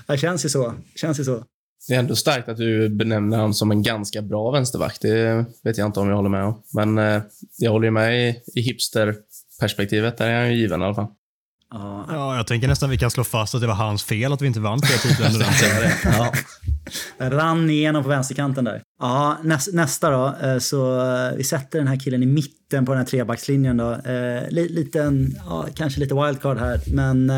[0.07, 0.75] Det känns ju så.
[0.97, 1.45] Känns ju så.
[1.88, 4.99] Det är ändå starkt att du benämner honom som en ganska bra vänsterback.
[5.01, 6.62] Det vet jag inte om jag håller med om.
[6.75, 7.23] Men eh,
[7.59, 10.18] jag håller ju med i, i hipsterperspektivet.
[10.18, 11.09] Där är han ju given i alla fall.
[11.73, 14.43] Ja, Ja, jag tänker nästan vi kan slå fast att det var hans fel att
[14.43, 15.91] vi inte vann fler titlar under den tiden.
[17.19, 17.31] Ja.
[17.31, 18.83] Rann igenom på vänsterkanten där.
[19.01, 20.35] Ja, näs, nästa då.
[20.47, 23.93] eh, Så eh, vi sätter den här killen i mitten på den här trebackslinjen då.
[23.93, 27.33] Eh, li, liten, ja, kanske lite wildcard här, men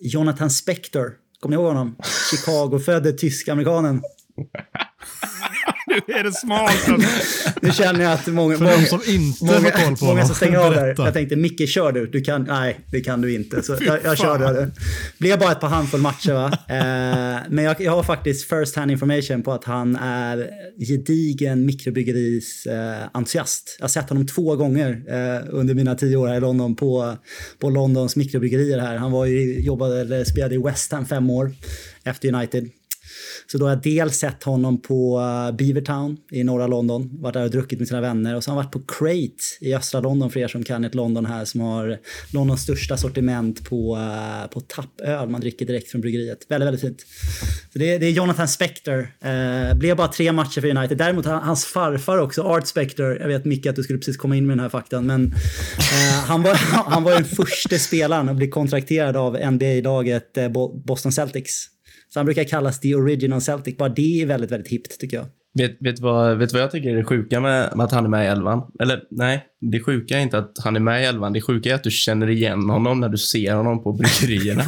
[0.00, 1.12] Jonathan Spector.
[1.40, 1.96] Kommer ni ihåg honom?
[2.30, 4.02] Chicago-födde tysk-amerikanen.
[6.06, 6.88] Nu är det smart.
[6.88, 7.10] Alltså.
[7.62, 10.26] Nu känner jag att många, För många, de som inte många, har koll på många
[10.26, 10.94] som stänger av där.
[10.98, 12.06] Jag tänkte, Micke kör du.
[12.06, 13.62] du kan, nej, det kan du inte.
[13.62, 14.70] Så jag, jag körde det.
[15.18, 16.58] Blev bara ett par handfull matcher va.
[16.68, 22.66] Eh, men jag, jag har faktiskt first hand information på att han är gedigen mikrobryggeris
[22.66, 23.76] eh, entusiast.
[23.78, 27.16] Jag har sett honom två gånger eh, under mina tio år här i London på,
[27.58, 28.96] på Londons mikrobryggerier här.
[28.96, 31.52] Han var ju, jobbade, eller spelade i West Ham fem år
[32.04, 32.70] efter United.
[33.52, 37.44] Så då har jag dels sett honom på eh, Beavertown i norra London, varit där
[37.44, 38.36] och druckit med sina vänner.
[38.36, 40.94] Och så har han varit på Crate i östra London för er som kan ett
[40.94, 41.98] London här som har
[42.32, 46.38] Londons största sortiment på, eh, på tappöl man dricker direkt från bryggeriet.
[46.48, 47.00] Väldigt, väldigt fint.
[47.72, 49.08] Så det, är- det är Jonathan Spector.
[49.20, 50.98] Eh, blev bara tre matcher för United.
[50.98, 53.18] Däremot hans farfar också, Art Spector.
[53.20, 55.06] Jag vet Micke att du skulle precis komma in med den här faktan.
[55.06, 56.54] Men eh, han, var,
[56.90, 60.48] han var den första spelaren att bli kontrakterad av NBA-laget eh,
[60.84, 61.66] Boston Celtics.
[62.08, 63.76] Så han brukar kallas the original Celtic.
[63.76, 65.26] Bara det är väldigt, väldigt hippt tycker jag.
[65.54, 68.08] Vet, vet, vad, vet vad jag tycker är det sjuka med, med att han är
[68.08, 68.62] med i elvan?
[68.80, 71.32] Eller nej, det sjuka är inte att han är med i elvan.
[71.32, 74.62] Det sjuka är att du känner igen honom när du ser honom på bryggerierna.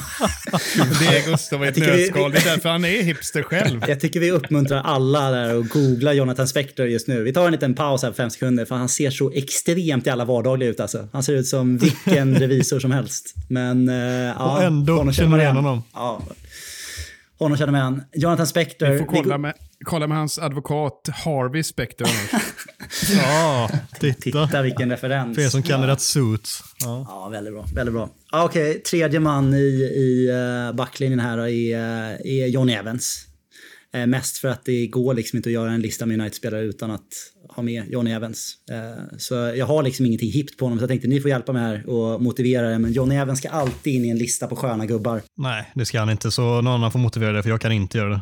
[1.00, 2.30] Det är Gustav i ett nötskal.
[2.30, 3.84] Det är därför han är hipster själv.
[3.88, 7.22] Jag tycker vi uppmuntrar alla där att googla Jonathan Spector just nu.
[7.22, 10.10] Vi tar en liten paus här på fem sekunder för han ser så extremt i
[10.10, 11.08] alla vardagliga ut alltså.
[11.12, 13.34] Han ser ut som vilken revisor som helst.
[13.48, 13.96] Men uh,
[14.38, 15.82] ja, Och ändå känner man man igen honom.
[15.92, 16.22] Ja.
[17.40, 18.04] Honom känner man igen.
[18.12, 18.86] Jonathan Spector.
[18.86, 22.04] Vi får kolla med, kolla med hans advokat Harvey Specter.
[22.04, 22.42] annars.
[23.16, 24.46] Ja, titta.
[24.46, 25.36] Titta vilken referens.
[25.36, 26.62] För er som kan rätt suits.
[26.80, 27.06] Ja.
[27.08, 27.64] Ja, väldigt bra.
[27.74, 28.08] Väldigt bra.
[28.32, 29.56] Ah, Okej, tredje man i,
[29.96, 33.26] i uh, backlinjen här då är, uh, är John Evans.
[33.94, 36.90] Eh, mest för att det går liksom inte att göra en lista med United-spelare utan
[36.90, 37.08] att
[37.48, 38.54] ha med Johnny Evans.
[38.70, 41.52] Eh, så jag har liksom ingenting hippt på honom så jag tänkte ni får hjälpa
[41.52, 42.78] mig här och motivera det.
[42.78, 45.22] Men Johnny Evans ska alltid in i en lista på sköna gubbar.
[45.36, 46.30] Nej, det ska han inte.
[46.30, 48.20] Så någon annan får motivera det, för jag kan inte göra det.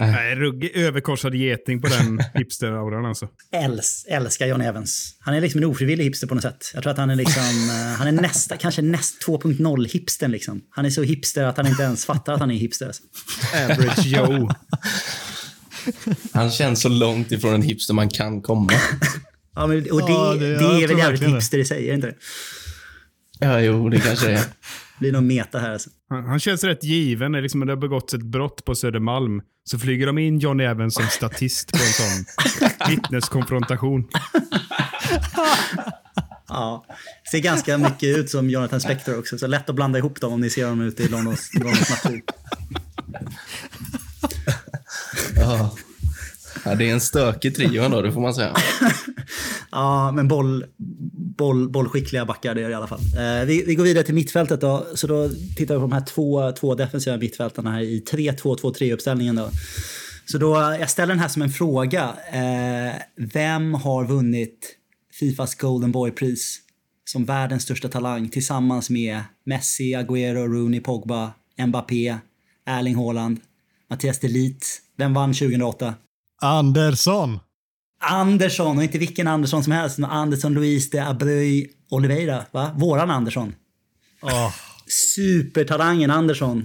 [0.00, 3.28] Nej, ruggig överkorsad geting på den hipster-auran alltså.
[3.52, 5.16] Äls, älskar John Evans.
[5.20, 6.70] Han är liksom en ofrivillig hipster på något sätt.
[6.74, 10.60] Jag tror att han är liksom, eh, han är nästa, kanske näst 2.0 hipstern liksom.
[10.70, 12.86] Han är så hipster att han inte ens fattar att han är hipster.
[12.86, 13.02] Alltså.
[13.64, 14.50] Average Joe.
[16.32, 18.72] Han känns så långt ifrån en hipster man kan komma.
[19.58, 21.94] Ja, men, och det, Ja, det, det- är väl jävligt hipster i sig, är det
[21.94, 22.14] inte det?
[23.38, 24.44] Ja, jo, det kanske det är.
[24.98, 25.90] Blir nog meta här alltså.
[26.08, 27.32] Han, han känns rätt given.
[27.32, 29.42] Det är Liksom, det har begåtts ett brott på Södermalm.
[29.64, 32.24] Så flyger de in Johnny Evans som statist på en sån
[32.88, 34.08] vittneskonfrontation.
[36.48, 36.84] Ja,
[37.30, 40.40] ser ganska mycket ut som Jonathan Spector också, så lätt att blanda ihop dem om
[40.40, 42.22] ni ser dem ute i Londons, Londons natur.
[45.36, 45.76] Ja.
[46.66, 48.54] Ja, det är en stökig trio ändå, det får man säga.
[49.70, 50.64] Ja, men boll,
[51.36, 53.00] boll, bollskickliga backar det är det i alla fall.
[53.00, 54.86] Eh, vi, vi går vidare till mittfältet då.
[54.94, 59.50] Så då tittar vi på de här två, två defensiva mittfältarna här i 3-2-2-3-uppställningen då.
[60.26, 62.14] Så då, jag ställer den här som en fråga.
[62.32, 64.76] Eh, vem har vunnit
[65.20, 66.58] Fifas Golden Boy-pris
[67.04, 71.32] som världens största talang tillsammans med Messi, Agüero, Rooney, Pogba,
[71.66, 72.16] Mbappé,
[72.66, 73.40] Erling Haaland,
[73.90, 74.82] Mattias Delit?
[74.96, 75.94] Vem vann 2008?
[76.42, 77.38] Andersson!
[78.00, 79.98] Andersson, och inte vilken Andersson som helst.
[79.98, 82.44] Andersson, Luis de Abreu, Oliveira.
[82.50, 82.70] Va?
[82.76, 83.54] Våran Andersson.
[84.22, 84.52] Åh,
[85.14, 86.64] Supertalangen Andersson.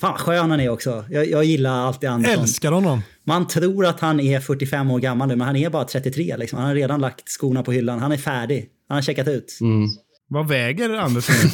[0.00, 1.04] Fan vad skön han är också.
[1.10, 2.42] Jag, jag gillar alltid Andersson.
[2.42, 3.02] älskar honom.
[3.24, 6.36] Man tror att han är 45 år gammal nu, men han är bara 33.
[6.36, 6.58] Liksom.
[6.58, 7.98] Han har redan lagt skorna på hyllan.
[7.98, 8.68] Han är färdig.
[8.88, 9.58] Han har checkat ut.
[9.60, 9.88] Mm.
[10.28, 11.34] Vad väger Andersson?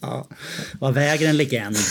[0.00, 0.28] Ja.
[0.80, 1.76] Vad väger en legend?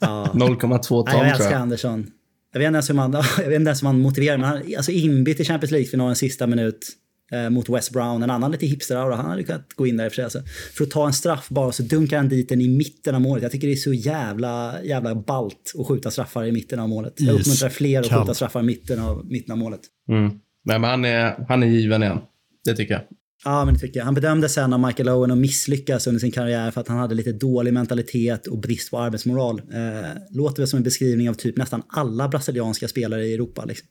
[0.00, 0.30] Ja.
[0.34, 1.60] 0,2 ton Nej, jag tror älskar jag.
[1.60, 2.06] Andersson.
[2.52, 4.62] Jag vet inte ens hur man, jag vet inte ens hur man motiverar, men han
[4.76, 6.88] alltså inbytt i Champions League-finalen sista minut
[7.32, 8.22] eh, mot West Brown.
[8.22, 10.24] En annan lite hipster Han hade kunnat gå in där i och för sig.
[10.24, 10.42] Alltså.
[10.74, 13.42] För att ta en straff bara så dunkar han dit den i mitten av målet.
[13.42, 17.14] Jag tycker det är så jävla, jävla balt att skjuta straffar i mitten av målet.
[17.16, 19.80] Jag uppmuntrar fler att skjuta straffar i mitten av, mitten av målet.
[20.08, 20.30] Mm.
[20.64, 22.18] Nej, men han är, han är given igen.
[22.64, 23.02] Det tycker jag.
[23.48, 24.04] Ja, men det tycker jag.
[24.04, 27.14] Han bedömdes sen av Michael Owen att misslyckas under sin karriär för att han hade
[27.14, 29.58] lite dålig mentalitet och brist på arbetsmoral.
[29.58, 33.64] Eh, låter väl som en beskrivning av typ nästan alla brasilianska spelare i Europa.
[33.64, 33.88] Liksom.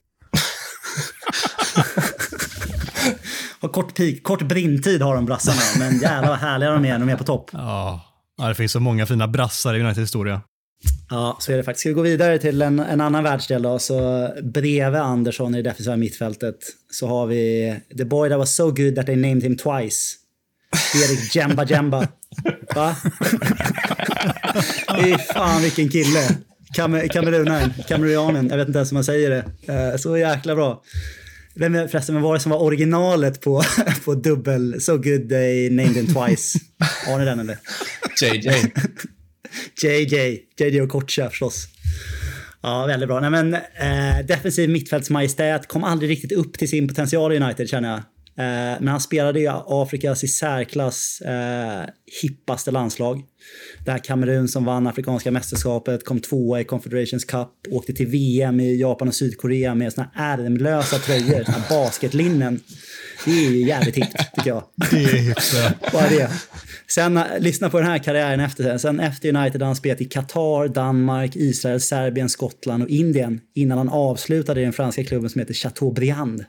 [3.59, 6.99] har kort, peak, kort brintid har de brassarna, men jävlar vad härliga de är när
[6.99, 7.49] de är på topp.
[7.53, 8.01] Ja.
[8.37, 10.41] det finns så många fina brassar i Uniteds historia.
[11.09, 11.79] Ja, så är det faktiskt.
[11.81, 13.79] Ska vi gå vidare till en, en annan världsdel då?
[13.79, 16.55] Så bredvid Andersson i det defensiva mittfältet
[16.91, 20.15] så har vi the boy that was so good that they named him twice.
[20.95, 22.07] Erik Jemba Jemba.
[22.75, 22.95] Va?
[25.03, 26.29] Fy fan vilken kille.
[26.73, 29.73] Kam- Kamerunaren, kamerunianen, jag vet inte ens hur man säger det.
[29.73, 30.83] Eh, Så jäkla bra.
[31.55, 33.63] Vem förresten, vem var det som var originalet på,
[34.05, 36.59] på dubbel So good they named him twice?
[37.07, 37.57] Har ni den eller?
[38.21, 38.49] JJ.
[39.83, 41.67] JJ, JJ och Kocha förstås.
[42.61, 43.19] Ja, väldigt bra.
[43.19, 47.89] Nej, men, eh, defensiv mittfältsmajestät kom aldrig riktigt upp till sin potential i United känner
[47.89, 48.01] jag.
[48.37, 51.85] Eh, men han spelade i Afrikas i särklass eh,
[52.21, 53.23] hippaste landslag.
[53.85, 58.59] Det här Kamerun som vann Afrikanska mästerskapet, kom tvåa i Confederations Cup, åkte till VM
[58.59, 62.59] i Japan och Sydkorea med såna ärmlösa tröjor, såna basketlinnen.
[63.25, 64.63] Det är ju jävligt hippt tycker jag.
[64.91, 65.91] Det är.
[65.93, 66.29] Bara det.
[66.87, 68.77] Sen, eh, lyssna på den här karriären efter.
[68.77, 73.77] Sen efter United har han spelat i Qatar, Danmark, Israel, Serbien, Skottland och Indien innan
[73.77, 76.45] han avslutade i den franska klubben som heter Chateaubriand.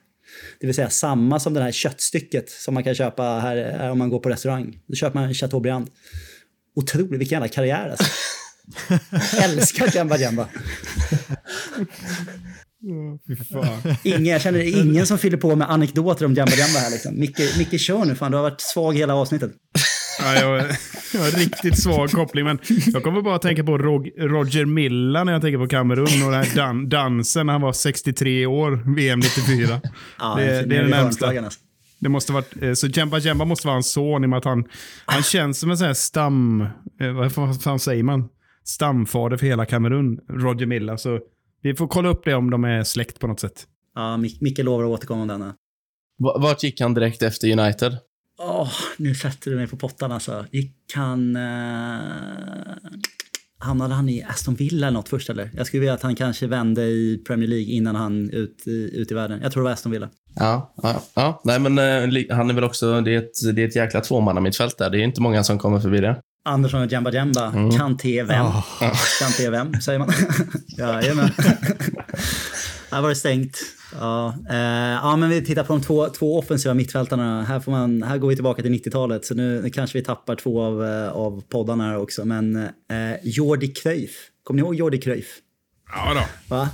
[0.61, 3.99] Det vill säga samma som det här köttstycket som man kan köpa här, här om
[3.99, 4.79] man går på restaurang.
[4.87, 5.91] Då köper man Chateaubriand.
[6.77, 8.07] Otroligt, vilken jävla karriär alltså.
[9.43, 10.49] Älskar Jamba Jamba.
[14.03, 17.21] Ingen, jag känner ingen som fyller på med anekdoter om Jamba Jamba här liksom.
[17.21, 19.51] Micke, Micke kör nu fan, du har varit svag hela avsnittet.
[20.20, 20.57] Ja, jag,
[21.14, 22.59] jag har riktigt svag koppling, men
[22.92, 26.33] jag kommer bara att tänka på Rog, Roger Milla när jag tänker på Kamerun och
[26.33, 29.81] den här dan, dansen när han var 63 år, VM 94.
[30.18, 31.26] Ja, det, en det är det närmsta.
[31.28, 31.61] alltså.
[32.00, 34.44] Det måste varit, eh, så Jemba Jemba måste vara hans son i och med att
[34.44, 34.64] han,
[35.07, 36.61] han känns som en sån här stam...
[37.00, 38.28] eh, Vad fan- säger man?
[38.64, 40.98] Stamfader för hela Kamerun, Roger Milla.
[40.98, 41.20] Så
[41.62, 43.66] vi får kolla upp det om de är släkt på något sätt.
[43.94, 45.54] Ja, Mic- Micke lovar att återkomma om denna.
[46.18, 47.96] Va- Vart gick han direkt efter United?
[48.38, 50.46] Åh, nu sätter du mig på pottan alltså.
[50.51, 51.37] Gick han...
[51.37, 52.01] Eh,
[53.61, 55.51] hamnade han i Aston Villa eller något först eller?
[55.57, 59.11] Jag skulle vilja att han kanske vände i Premier League innan han ut i, ut
[59.11, 59.40] i världen.
[59.42, 60.09] Jag tror det var Aston Villa.
[60.35, 61.40] Ja, ja, ja.
[61.44, 63.01] Nej, men eh, han är väl också...
[63.01, 64.90] Det är ett, det är ett jäkla tvåmannamittfält där.
[64.90, 66.20] Det är inte många som kommer förbi det.
[66.44, 67.53] Andersson och Jemba Jemba.
[67.79, 68.46] Kanté vem?
[69.20, 70.12] Kanté vem, säger man.
[70.79, 71.31] Jajamän.
[72.90, 73.59] Här var det stängt.
[73.92, 74.57] Ja, eh,
[75.03, 77.42] ja, men vi tittar på de två, två offensiva mittfältarna.
[77.42, 80.37] Här, får man, här går vi tillbaka till 90-talet, så nu, nu kanske vi tappar
[80.37, 82.24] två av, eh, av poddarna här också.
[82.24, 82.66] Men eh,
[83.22, 85.27] Jordi Cruyff, kommer ni ihåg Jordi Cruyff?
[85.92, 86.55] Ja då.
[86.57, 86.68] Va?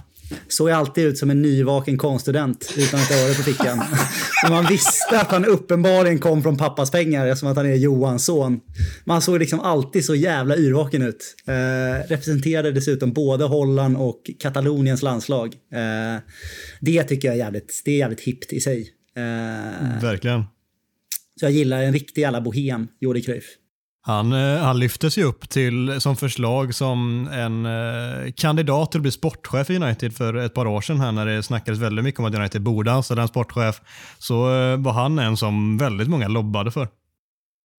[0.49, 3.79] Såg alltid ut som en nyvaken konststudent utan ett öre på fickan.
[4.43, 8.25] Men man visste att han uppenbarligen kom från pappas pengar eftersom att han är Johans
[8.25, 8.61] son.
[9.05, 11.35] Man såg liksom alltid så jävla yrvaken ut.
[11.47, 15.55] Eh, representerade dessutom både Holland och Kataloniens landslag.
[15.73, 16.21] Eh,
[16.81, 18.89] det tycker jag är jävligt, det är jävligt hippt i sig.
[19.17, 20.45] Eh, Verkligen.
[21.41, 23.45] så jag gillar en riktig jävla bohem, Jordi Cruyff.
[24.07, 29.03] Han, eh, han lyftes ju upp till som förslag som en eh, kandidat till att
[29.03, 32.19] bli sportchef i United för ett par år sedan här när det snackades väldigt mycket
[32.19, 33.81] om att United borde anställa en sportchef.
[34.19, 36.89] Så eh, var han en som väldigt många lobbade för.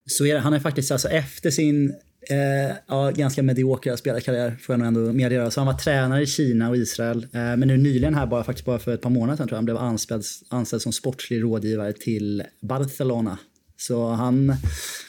[0.09, 1.89] Så är det, han är faktiskt alltså efter sin
[2.29, 5.51] eh, ja, ganska mediokra spelarkarriär, får jag nog ändå meddela.
[5.51, 7.23] Så han var tränare i Kina och Israel.
[7.23, 9.57] Eh, men nu nyligen här, bara, faktiskt bara för ett par månader sedan tror jag,
[9.57, 13.37] han blev anställd, anställd som sportslig rådgivare till Barcelona.
[13.77, 14.55] Så han,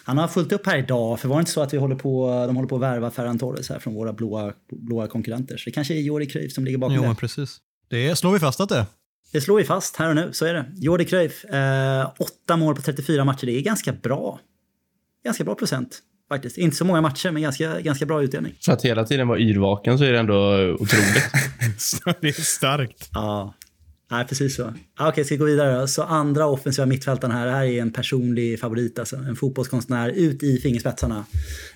[0.05, 2.45] han har fullt upp här idag, för var det inte så att vi håller på,
[2.47, 5.57] de håller på att värva Ferran Torres här från våra blåa, blåa konkurrenter?
[5.57, 7.07] Så det kanske är Jordi Cruyff som ligger bakom Jo, det.
[7.09, 7.59] men precis.
[7.91, 8.85] Det slår vi fast att det är.
[9.33, 10.65] Det slår vi fast här och nu, så är det.
[10.77, 14.41] Jordi Cruyff, eh, åtta mål på 34 matcher, det är ganska bra.
[15.25, 16.59] Ganska bra procent faktiskt.
[16.59, 18.55] Inte så många matcher, men ganska, ganska bra utdelning.
[18.65, 20.35] För att hela tiden vara yrvaken så är det ändå
[20.75, 21.31] otroligt.
[22.21, 23.11] Det är starkt.
[23.13, 23.55] Ja,
[24.11, 24.73] Nej, precis så.
[24.99, 25.87] Ah, Okej, ska vi gå vidare då?
[25.87, 29.17] Så andra offensiva mittfältaren här, det här är en personlig favorit alltså.
[29.17, 31.25] En fotbollskonstnär ut i fingerspetsarna.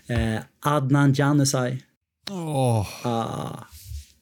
[0.07, 1.83] Eh, Adnan Januzaj.
[2.31, 3.65] Åh, Ah,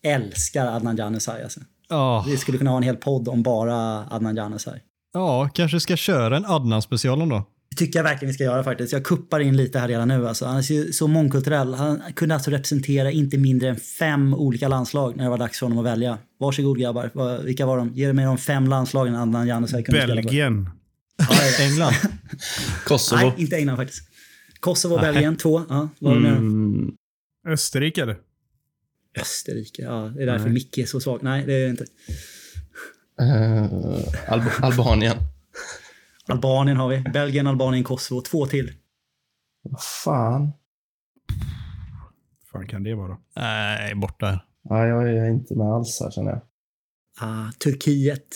[0.02, 1.60] älskar Adnan Januzaj alltså.
[1.88, 2.24] ja.
[2.28, 4.82] Vi skulle kunna ha en hel podd om bara Adnan Januzaj.
[5.14, 7.44] ja, kanske ska köra en Adnan-special om då.
[7.78, 8.92] Det tycker jag verkligen vi ska göra faktiskt.
[8.92, 10.28] Jag kuppar in lite här redan nu.
[10.28, 10.46] Alltså.
[10.46, 11.74] Han är så- så mångkulturell.
[11.74, 15.66] Han kunde alltså representera inte mindre än fem olika landslag när det var dags för
[15.66, 16.18] honom att välja.
[16.40, 17.42] Varsågod grabbar.
[17.44, 17.92] Vilka var de?
[17.94, 20.06] Ge mig de fem landslagen Adnan Januzaj kunde.
[20.06, 20.70] Belgien.
[21.60, 21.92] England.
[22.86, 23.20] Kosovo.
[23.20, 24.02] Nej, inte England faktiskt.
[24.60, 25.62] Kosovo, Belgien, två.
[25.68, 26.28] Ja, var det?
[26.28, 26.92] Mm,
[27.48, 28.16] Österrike eller?
[29.20, 29.82] Österrike.
[29.82, 30.52] Ja, det är därför Nej.
[30.54, 31.18] Micke är så svag.
[31.22, 31.84] Nej, det är det inte.
[33.20, 35.16] eh, Alb Albanien.
[36.28, 37.00] Albanien har vi.
[37.12, 38.20] Belgien, Albanien, Kosovo.
[38.20, 38.72] Två till.
[39.62, 40.52] Vad fan?
[42.52, 43.18] fan kan det vara?
[43.36, 44.40] Nej, borta.
[44.62, 46.40] Ja, jag är inte med alls här känner jag.
[47.20, 48.26] Ah, Turkiet.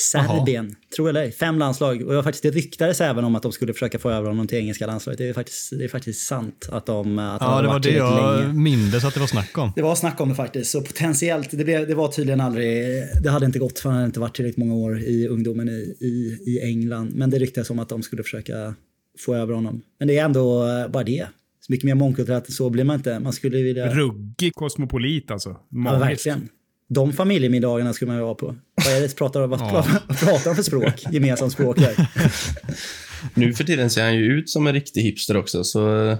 [0.00, 1.32] Serbien, tror eller ej.
[1.32, 2.02] Fem landslag.
[2.06, 4.58] Och jag faktiskt, det ryktades även om att de skulle försöka få över honom till
[4.58, 5.18] engelska landslaget.
[5.18, 7.18] Det är faktiskt, det är faktiskt sant att de...
[7.18, 8.52] Att Ja, hade det var det jag länge.
[8.52, 9.72] mindes att det var snack om.
[9.76, 10.70] Det var snack om det faktiskt.
[10.70, 12.84] Så potentiellt, det, blev, det var tydligen aldrig...
[13.22, 15.96] Det hade inte gått för han hade inte varit tillräckligt många år i ungdomen i,
[16.00, 17.10] i, i England.
[17.14, 18.74] Men det ryktades om att de skulle försöka
[19.18, 19.82] få över honom.
[19.98, 21.26] Men det är ändå bara det.
[21.60, 23.18] Så mycket mer mångkulturellt än så blir man inte.
[23.20, 23.94] Man skulle vilja...
[23.94, 25.48] Ruggig kosmopolit alltså.
[25.48, 26.02] Ja, Magiskt.
[26.02, 26.48] verkligen.
[26.90, 28.54] De familjemiddagarna skulle man ju vara på.
[28.88, 29.84] Vad är det pratar, vad, Ja.
[30.08, 31.04] vad pratar de för språk?
[31.10, 32.08] Gemensamt språk här.
[33.34, 36.18] Nu för tiden ser han ju ut som en riktig hipster också, så eh,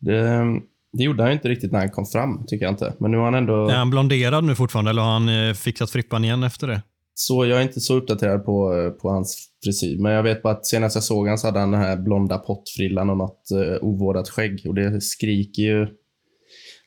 [0.00, 0.44] det,
[0.92, 2.94] det gjorde han ju inte riktigt när han kom fram, tycker jag inte.
[3.00, 3.68] Men nu har han ändå...
[3.68, 6.82] Är han blonderad nu fortfarande eller har han eh, fixat frippan igen efter det?
[7.14, 10.52] Så jag är inte så uppdaterad på, eh, på hans frisyr, men jag vet bara
[10.52, 13.84] att senast jag såg han så hade han den här blonda pottfrillan och något uh,
[13.84, 14.62] ovårdat skägg.
[14.68, 15.86] Och det skriker ju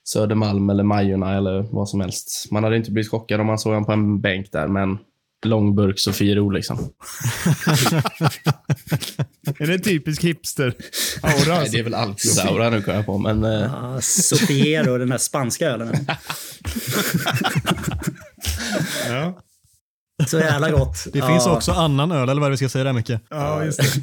[0.07, 2.47] Södermalm eller Majorna eller vad som helst.
[2.51, 4.97] Man hade inte blivit chockad om man såg honom på en bänk där, men
[5.45, 6.77] långburk Sofiero liksom.
[9.59, 10.73] Är det en typisk hipster?
[11.21, 11.71] Aura Nej, alltså.
[11.71, 13.43] det är väl alkis-aura nu kan jag på, men...
[13.43, 15.95] eh, Ah, Sofiero, den där spanska ölen.
[19.09, 19.41] Ja.
[20.27, 21.07] Så jävla gott.
[21.13, 21.27] Det Ja.
[21.27, 23.11] finns också annan öl, eller vad är det vi ska säga där Micke?
[23.29, 23.85] ja, just det.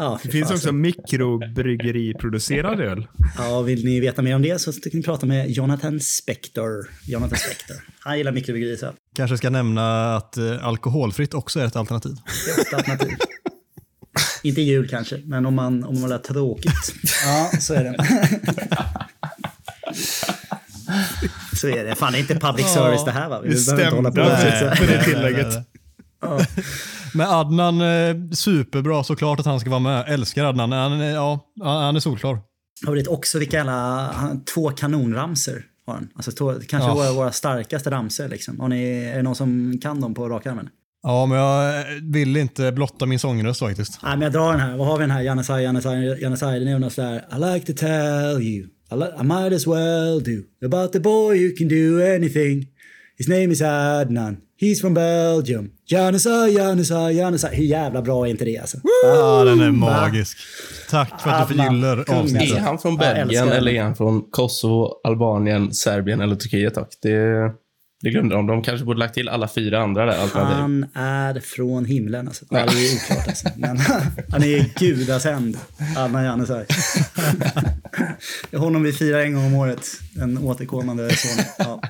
[0.00, 3.06] Ja, Det finns också mikrobryggeriproducerad öl.
[3.38, 6.90] Ja, vill ni veta mer om det så tycker ni prata med Jonathan Spector.
[7.06, 7.76] Jonathan Spector.
[8.00, 12.12] Han gillar mikrobryggeri så Kanske ska nämna att eh, alkoholfritt också är ett alternativ.
[12.46, 13.16] det är ett alternativ.
[14.42, 16.94] Inte jul kanske, men om man, om man vill ha tråkigt.
[17.24, 17.96] Ja, så är det.
[21.56, 21.94] Så är det.
[21.94, 23.40] Fan, det är inte public service det här va?
[23.40, 25.54] Vi Det behöver inte hålla på stämde och alltså sitta- för det tillägget.
[27.14, 30.04] Men Adnan, eh, superbra såklart att han ska vara med.
[30.08, 30.72] Älskar Adnan.
[30.72, 32.38] Han, ja, han är solklar.
[32.86, 34.14] Det är också vilka jävla,
[34.54, 36.08] två kanonramser har han.
[36.14, 36.94] Alltså två, kanske Ja.
[36.94, 38.60] våra, våra starkaste ramser liksom.
[38.60, 40.68] Har ni, är det någon som kan dem på rak armen?
[41.02, 43.98] Ja, men jag vill inte blotta min sångröst faktiskt.
[44.02, 44.76] Nej, men jag drar den här.
[44.76, 45.20] Vad har vi den här?
[45.22, 46.58] Jannesaj, Jannesaj, Jannesaj.
[46.60, 47.24] Den är något sådär.
[47.36, 48.66] I like to tell you.
[48.90, 50.66] I, I might as well do.
[50.66, 52.66] About the boy who can do anything.
[53.18, 54.36] His name is Adnan.
[54.60, 55.70] He's from Belgium.
[55.86, 57.56] Jannesaj, Jannesaj, Jannesaj.
[57.56, 58.78] Hur jävla bra är inte det alltså?
[59.04, 60.38] Ja, den är magisk.
[60.90, 62.56] Tack för att du förgyller avsnittet.
[62.56, 66.74] Är han från Belgien eller är han från Kosovo, Albanien, Serbien eller Turkiet?
[66.74, 66.88] Tack.
[67.02, 67.18] Det,
[68.02, 68.46] det glömde de.
[68.46, 70.56] De kanske borde lagt till alla fyra andra där alternativ.
[70.56, 72.44] Han är från himlen alltså.
[72.50, 73.48] Ja, det är oklart alltså.
[73.56, 73.78] Men
[74.28, 75.56] han är gudasänd.
[75.96, 76.66] Adnan Jannesaj.
[78.50, 79.86] Det är honom vi firar en gång om året.
[80.20, 81.44] En återkommande son.
[81.58, 81.80] Ja.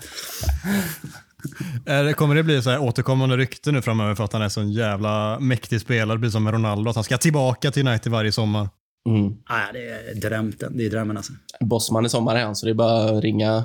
[1.86, 4.48] Är det- Kommer det bli så här återkommande rykte nu framöver för att han är
[4.48, 8.12] så en jävla mäktig spelare, precis som med Ronaldo, att han ska tillbaka till United
[8.12, 8.68] varje sommar?
[9.08, 9.32] Mm.
[9.46, 10.76] Ah, det är drömten.
[10.76, 11.32] Det är drömmen alltså.
[11.60, 13.64] Bossman i sommar är han, så det är bara att ringa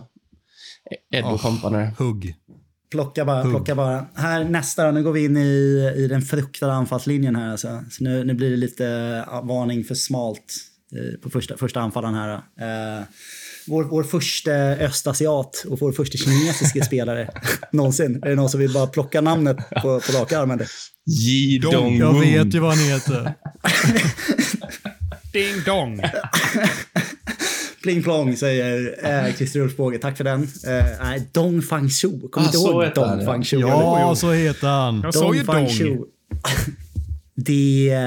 [1.14, 1.88] Ed och company.
[1.98, 2.36] Hugg.
[2.92, 4.06] Plocka bara, plocka bara.
[4.16, 7.84] Här nästa då, nu går vi in i, i den fruktade anfallslinjen här alltså.
[7.90, 8.86] Så nu, nu blir det lite
[9.44, 10.56] varning för smalt
[10.96, 12.28] eh, på första, första anfallaren här.
[12.30, 12.34] då.
[12.66, 13.04] Eh,
[13.68, 17.30] vår, vår första östasiat och vår första kinesiska spelare
[17.72, 18.24] någonsin.
[18.24, 20.60] Är det någon som vill bara plocka namnet på, på raka armen?
[21.06, 23.34] Ji Dong Jag vet ju vad han heter.
[25.34, 26.02] Ding dong.
[27.84, 29.98] Pling plong säger eh, Christer Ulfbåge.
[29.98, 30.44] Tack för den.
[30.44, 32.20] Eh, Dong Fang Shu.
[32.30, 33.26] Kommer Ah, inte ihåg han, Dong ja.
[33.26, 33.60] Fang Shu?
[33.60, 35.02] Ja, så heter han.
[35.04, 35.70] Jag sa ju Fang dong.
[35.74, 35.98] Shu.
[37.36, 38.00] Det,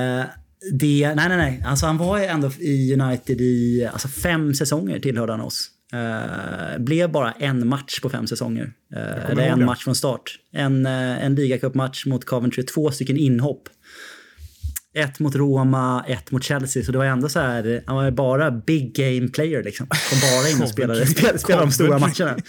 [0.72, 1.64] det, nej, nej, nej.
[1.66, 5.70] Alltså han var ju ändå i United i alltså fem säsonger tillhörde han oss.
[5.92, 8.72] Eh, blev bara en match på fem säsonger.
[8.94, 9.64] Eh, eller en det.
[9.64, 10.38] match från start.
[10.52, 13.68] En, eh, en ligacupmatch mot Coventry, två stycken inhopp.
[14.94, 16.84] Ett mot Roma, ett mot Chelsea.
[16.84, 19.86] Så det var ändå så här, han var bara big game player liksom.
[19.86, 22.36] Kom bara in och spelade, spelade, spelade de stora matcherna.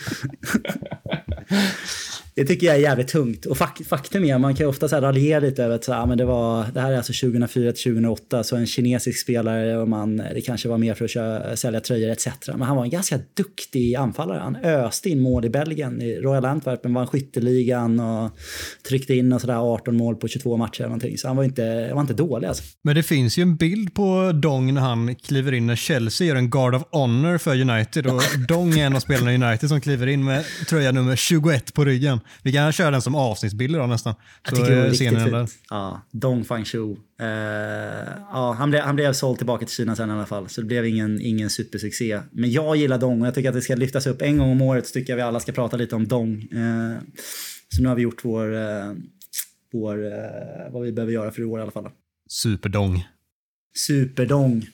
[2.38, 3.45] Det tycker jag är jävligt tungt.
[3.45, 6.01] Och faktum är, man kan ju ofta så här raljera lite över att så här,
[6.01, 9.77] ah, men det, var, det här är alltså 2004 till 2008, så en kinesisk spelare
[9.77, 12.27] och man, det kanske var mer för att köra, sälja tröjor etc.
[12.47, 14.39] Men han var en ganska duktig anfallare.
[14.39, 16.01] Han öste in mål i Belgien.
[16.01, 18.31] I Royal Antwerpen vann skytteligan och
[18.88, 21.17] tryckte in och så där 18 mål på 22 matcher eller någonting.
[21.17, 22.63] Så han var inte, var inte dålig alltså.
[22.81, 26.35] Men det finns ju en bild på Dong när han kliver in när Chelsea gör
[26.35, 29.81] en Guard of Honor för United och Dong är en av spelarna i United som
[29.81, 32.19] kliver in med tröja nummer 21 på ryggen.
[32.43, 34.15] Vi kan köra den som avsnittsbild idag nästan.
[34.43, 35.47] Jag tycker det ser riktigt där.
[35.69, 36.97] Ja, Dong Fangzhou.
[37.21, 37.28] Eh,
[38.32, 40.67] ja, han, blev, han blev såld tillbaka till Kina sen i alla fall, så det
[40.67, 42.21] blev ingen, ingen supersuccé.
[42.32, 44.61] Men jag gillar Dong och jag tycker att det ska lyftas upp en gång om
[44.61, 46.41] året så tycker jag vi alla ska prata lite om Dong.
[46.41, 47.01] Eh,
[47.75, 48.93] så nu har vi gjort vår, eh,
[49.73, 49.97] vår
[50.71, 51.89] vad vi behöver göra för i år i alla fall.
[52.30, 53.07] Superdong.
[53.88, 54.67] Superdong.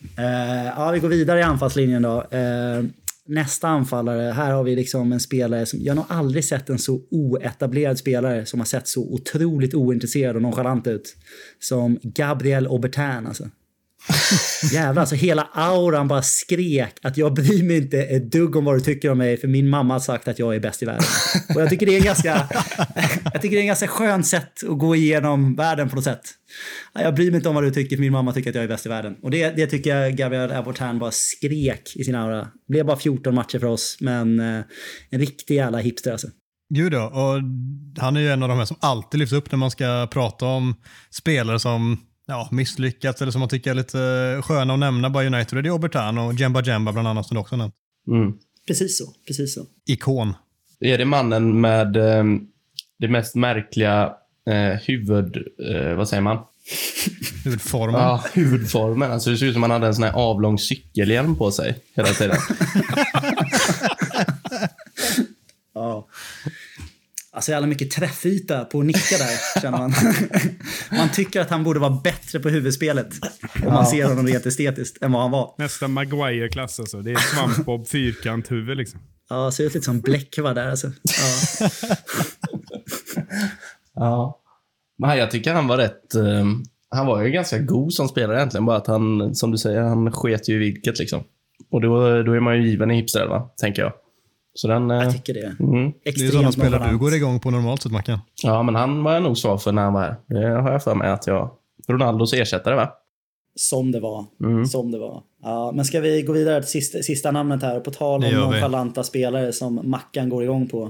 [0.76, 2.24] Ja, vi går vidare i anfallslinjen då.
[3.26, 6.80] Nästa anfallare, här har vi liksom en spelare som, jag har nog aldrig sett en
[6.80, 11.15] så oetablerad spelare som har sett så otroligt ointresserad och nonchalant ut.
[11.59, 13.49] Som Gabriel Aubertin alltså.
[14.72, 18.76] Jävlar, alltså hela auran bara skrek att jag bryr mig inte ett dugg om vad
[18.76, 21.04] du tycker om mig för min mamma har sagt att jag är bäst i världen.
[21.56, 22.30] Och jag tycker det är en ganska,
[23.34, 26.22] jag tycker det är en ganska skönt sätt att gå igenom världen på något sätt.
[26.93, 28.68] Jag bryr mig inte om vad du tycker för min mamma tycker att jag är
[28.68, 29.16] bäst i världen.
[29.22, 32.39] Och det, det tycker jag Gabriel Abortan bara skrek i sin aura.
[32.41, 34.64] Det blev bara 14 matcher för oss, men eh,
[35.10, 36.28] en riktig jävla hipster alltså.
[36.74, 37.41] Gud ja, och
[38.01, 40.45] han är ju en av de här som alltid lyfts upp när man ska prata
[40.45, 40.76] om
[41.12, 41.97] spelare som
[42.28, 45.63] ja, misslyckats eller som man tycker är lite sköna att nämna bara United.
[45.63, 47.76] Det är Obertan och Jemba Jemba bland annat som du också nämnt.
[48.07, 48.34] Mm.
[48.67, 49.65] Precis så, precis så.
[49.86, 50.34] Ikon.
[50.80, 52.24] Är det mannen med eh,
[52.99, 54.13] det mest märkliga
[54.49, 55.38] eh, huvud...
[55.71, 56.38] Eh, vad säger man?
[57.43, 58.01] Huvudformen.
[58.01, 59.11] Ja, huvudformen.
[59.11, 62.07] Alltså, det ser ut som han hade en sån här avlång cykelhjälm på sig hela
[62.07, 62.38] tiden.
[65.76, 66.07] Ja.
[67.44, 69.94] Alltså jävla mycket träffyta på att nicka där, känner man.
[70.98, 73.08] man tycker att han borde vara bättre på huvudspelet.
[73.66, 75.56] Om man ser honom rent estetiskt än vad han var.
[75.58, 77.02] Nästan Maguire-klass alltså.
[77.02, 79.00] Det är svampbob fyrkanthuvud liksom.
[79.30, 80.91] Ja, ser ut lite som Bläckva där alltså.
[81.62, 81.70] Ja.
[83.96, 84.41] ja.
[84.98, 86.16] Men jag tycker han var rätt...
[86.16, 86.46] Eh,
[86.89, 88.66] han var ju ganska god som spelare egentligen.
[88.66, 91.24] Bara att han, som du säger, han sket ju i vilket liksom.
[91.72, 93.50] Och då, då är man ju given i hipster, va?
[93.58, 93.94] Tänker jag.
[94.56, 94.91] Så den...
[94.91, 95.56] Eh, Jag tycker det.
[95.60, 95.91] mm.
[96.04, 98.20] Det är sådana spelare du går igång på normalt sett Mackan.
[98.43, 100.16] Ja, men han var jag nog svar för när han var här.
[100.28, 101.51] Det har jag för mig att jag...
[101.88, 102.89] Ronaldos ersättare, va?
[103.56, 104.26] Som det var.
[104.43, 104.66] Mm.
[104.66, 105.24] Som det var.
[105.43, 107.80] Ja, men ska vi gå vidare till sista, sista namnet här?
[107.80, 110.89] På tal om nonchalanta spelare som Mackan går igång på.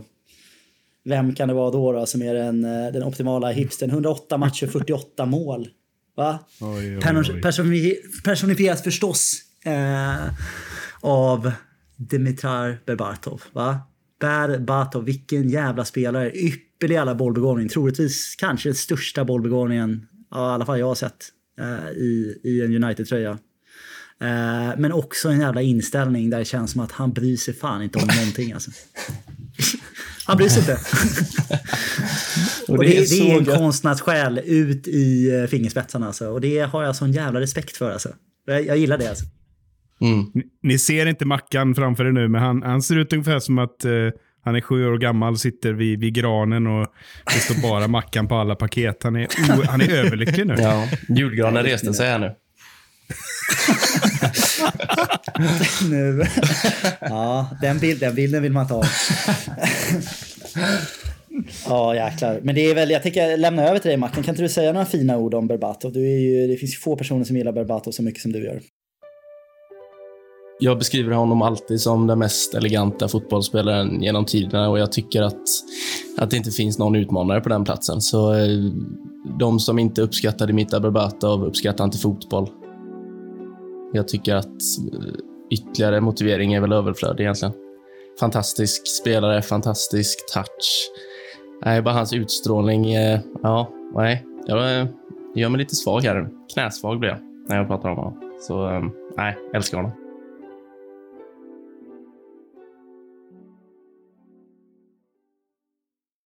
[1.06, 3.90] Vem kan det vara då, då som är den, eh, den optimala hipstern?
[3.90, 5.68] 108 matcher, 48 mål.
[6.18, 6.40] Va?
[6.62, 7.42] Oj, oj, oj.
[7.42, 9.34] personi- Personifierat förstås
[9.66, 10.34] eh,
[11.02, 11.52] av
[11.98, 13.42] Dimitar Berbatov.
[13.52, 13.80] Va?
[14.20, 16.32] Berbatov, vilken jävla spelare.
[16.32, 17.70] Ypperlig jävla bollbegåvning.
[17.70, 21.26] Troligtvis kanske den största bollbegåvningen, ja, i alla fall jag har sett,
[21.60, 23.32] eh, i, i en United-tröja.
[24.22, 27.84] Eh, men också en jävla inställning där det känns som att han bryr sig fan
[27.84, 28.54] inte om någonting.
[28.54, 28.72] Alltså.
[30.26, 30.74] Han bryr sig inte.
[32.68, 36.30] Och Och det, det, är, en konstnärssjäl ut i eh, fingerspetsarna alltså.
[36.30, 38.10] Och det har jag sån jävla respekt för alltså.
[38.46, 39.26] Jag, jag gillar det alltså.
[40.02, 40.26] Mm.
[40.34, 43.58] Ni- Ni ser inte Mackan framför er nu, men han, han ser ut ungefär som
[43.60, 43.92] att eh,
[44.46, 46.88] han är sju år gammal, sitter vid, vid granen och
[47.26, 49.04] det står bara Mackan på alla paket.
[49.04, 50.56] Han är, o, han är överlycklig nu.
[50.58, 52.36] Ja, julgranen reste sig här nu.
[55.90, 56.24] nu.
[57.02, 58.84] ja, den, bild, den bilden vill man ta.
[61.68, 62.40] Ja, jäklar.
[62.44, 64.24] Men det är väl, jag tänker lämna över till dig Mackan.
[64.24, 65.94] Kan inte du säga några fina ord om Berbatov?
[65.94, 68.44] Du är ju, det finns ju få personer som gillar Berbatov så mycket som du
[68.46, 68.62] gör.
[70.64, 75.42] Jag beskriver honom alltid som den mest eleganta fotbollsspelaren genom tiderna och jag tycker att,
[76.18, 78.02] att det inte finns någon utmanare på den platsen.
[78.02, 78.48] Så eh,
[79.40, 82.50] de som inte uppskattar Dimitar Berbatov uppskattar inte fotboll.
[83.94, 85.14] Jag tycker att eh,
[85.52, 87.54] ytterligare motivering är väl överflödig egentligen.
[88.20, 90.92] Fantastisk spelare, fantastisk touch.
[91.66, 92.94] Nej, bara hans utstrålning.
[92.94, 94.26] Eh, ja, nej.
[94.46, 94.88] Jag
[95.36, 96.30] gör mig lite svag här.
[96.54, 98.14] Knäsvag blir jag när jag pratar om honom.
[98.42, 98.82] Så
[99.18, 100.03] nej, älskar honom.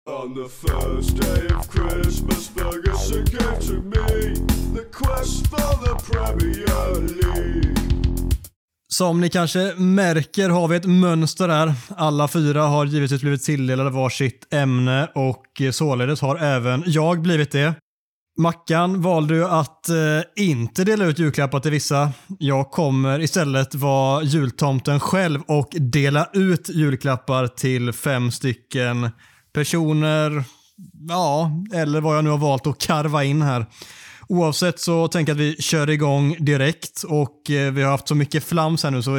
[0.06, 4.34] On the first day of Christmas, Ferguson gave to me
[4.74, 7.76] the quest for the Premier League.
[8.88, 11.74] Som ni kanske märker har vi ett mönster här.
[11.88, 17.74] Alla fyra har givetvis blivit tilldelade varsitt ämne och således har även jag blivit det.
[18.38, 19.96] Mackan valde ju att eh,
[20.44, 22.12] inte dela ut julklappar till vissa.
[22.38, 29.10] Jag kommer istället vara jultomten själv och dela ut julklappar till fem stycken
[29.52, 30.44] personer,
[31.08, 33.66] ja, eller vad jag nu har valt att karva in här.
[34.28, 38.14] Oavsett så tänker jag att vi kör igång direkt och eh, vi har haft så
[38.14, 39.12] mycket flams här nu så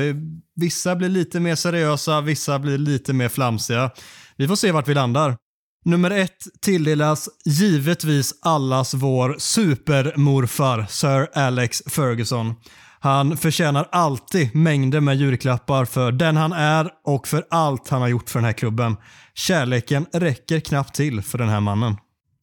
[0.56, 3.92] vissa blir lite mer seriösa, vissa blir lite mer flamsiga.
[4.38, 5.38] Vi får se vart vi landar.
[5.86, 12.56] Nummer ett tilldelas givetvis allas vår supermorfar Sir Alex Ferguson.
[13.04, 18.08] Han förtjänar alltid mängder med julklappar för den han är och för allt han har
[18.08, 18.96] gjort för den här klubben.
[19.34, 21.96] Kärleken räcker knappt till för den här mannen.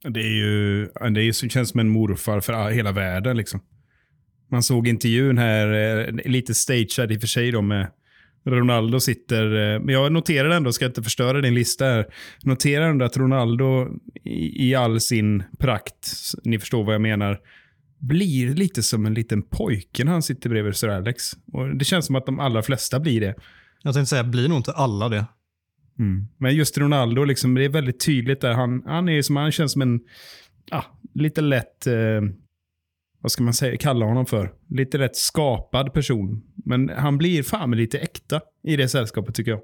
[0.08, 3.36] Det är ju, det är, känns som en morfar för hela världen.
[3.36, 3.60] Liksom.
[4.50, 7.86] Man såg intervjun här, eh, lite stagead i och för sig då med
[8.46, 12.06] Ronaldo sitter, eh, men jag noterar ändå, ska inte förstöra din lista här,
[12.42, 13.88] noterar ändå att Ronaldo
[14.24, 16.12] i, i all sin prakt,
[16.44, 17.38] ni förstår vad jag menar,
[18.00, 21.32] blir lite som en liten pojke när han sitter bredvid Sir Alex.
[21.52, 23.34] Och det känns som att de allra flesta blir det.
[23.82, 25.26] Jag tänkte säga, blir nog inte alla det.
[25.98, 26.26] Mm.
[26.38, 28.52] Men just Ronaldo, liksom, det är väldigt tydligt där.
[28.52, 30.00] Han, han, är som, han känns som en
[30.70, 30.84] ah,
[31.14, 31.94] lite lätt, eh,
[33.20, 34.52] vad ska man säga, kalla honom för?
[34.68, 36.42] Lite rätt skapad person.
[36.64, 39.60] Men han blir fan lite äkta i det sällskapet tycker jag.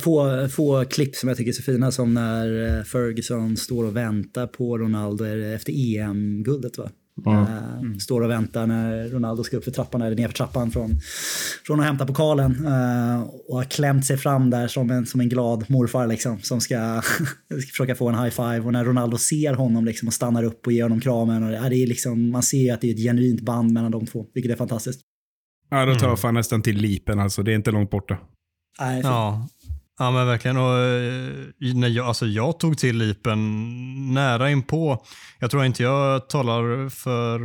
[0.00, 3.96] Få, få klipp som jag tycker är så fina som när eh, Ferguson står och
[3.96, 6.78] väntar på Ronaldo efter EM-guldet.
[6.78, 6.90] va?
[7.26, 8.00] Mm.
[8.00, 11.00] Står och väntar när Ronaldo ska upp för trappan, eller ner för trappan från,
[11.66, 12.66] från att hämta pokalen.
[12.66, 16.60] Uh, och har klämt sig fram där som en, som en glad morfar liksom, som
[16.60, 17.02] ska,
[17.48, 18.60] ska försöka få en high five.
[18.60, 21.44] Och när Ronaldo ser honom liksom, och stannar upp och ger honom kramen.
[21.44, 24.26] Och, det är liksom, man ser att det är ett genuint band mellan de två,
[24.34, 25.00] vilket är fantastiskt.
[25.70, 27.42] Ja, då tar jag fan nästan till lipen alltså.
[27.42, 28.18] Det är inte långt borta.
[28.80, 29.48] Nej, ja,
[29.98, 30.56] Ja men verkligen.
[30.56, 35.04] Och, eh, när jag, alltså jag tog till lipen nära inpå.
[35.38, 37.40] Jag tror inte jag talar för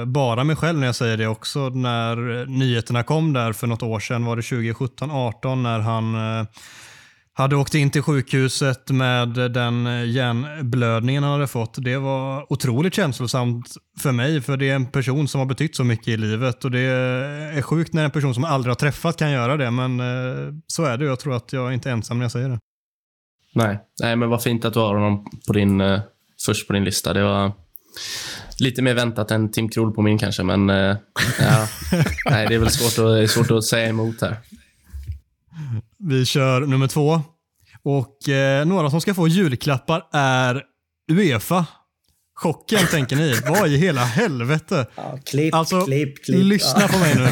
[0.00, 1.68] eh, bara mig själv när jag säger det också.
[1.68, 6.46] När nyheterna kom där för något år sedan, var det 2017-18 när han eh,
[7.38, 11.74] hade åkt in till sjukhuset med den hjärnblödningen han hade fått.
[11.84, 13.66] Det var otroligt känslosamt
[13.98, 16.64] för mig, för det är en person som har betytt så mycket i livet.
[16.64, 20.00] Och Det är sjukt när en person som aldrig har träffat kan göra det, men
[20.00, 21.04] eh, så är det.
[21.04, 22.58] Jag tror att jag inte är ensam när jag säger det.
[23.54, 26.00] Nej, Nej men vad fint att du har honom på din, eh,
[26.46, 27.12] först på din lista.
[27.12, 27.52] Det var
[28.58, 30.96] lite mer väntat än Tim Kroll på min kanske, men eh,
[31.40, 31.68] ja,
[32.30, 34.36] nej, det är väl svårt att, svårt att säga emot här.
[35.98, 37.20] Vi kör nummer två.
[37.82, 40.62] Och eh, några som ska få julklappar är
[41.10, 41.66] Uefa.
[42.34, 43.34] Chocken tänker ni.
[43.48, 44.86] Vad i hela helvete?
[44.94, 46.44] Ja, klipp, alltså, klipp, klipp.
[46.44, 46.88] lyssna ja.
[46.88, 47.28] på mig nu.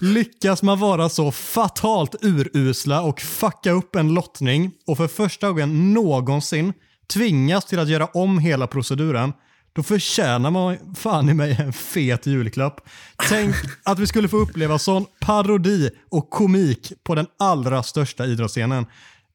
[0.00, 5.94] Lyckas man vara så fatalt urusla och fucka upp en lottning och för första gången
[5.94, 6.72] någonsin
[7.12, 9.32] tvingas till att göra om hela proceduren
[9.76, 12.80] då förtjänar man fan i mig en fet julklapp.
[13.28, 13.54] Tänk
[13.84, 18.86] att vi skulle få uppleva sån parodi och komik på den allra största idrottsscenen.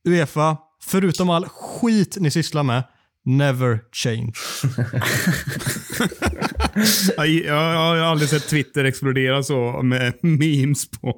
[0.07, 2.83] Uefa, förutom all skit ni sysslar med,
[3.25, 4.33] never change.
[7.17, 11.15] jag, jag, har aldrig sett Twitter explodera så med memes på,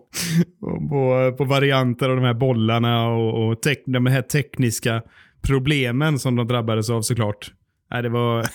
[0.89, 5.01] på, på varianter av de här bollarna och, och de här tekniska
[5.41, 7.51] problemen som de drabbades av såklart.
[7.91, 8.45] Nej, det var...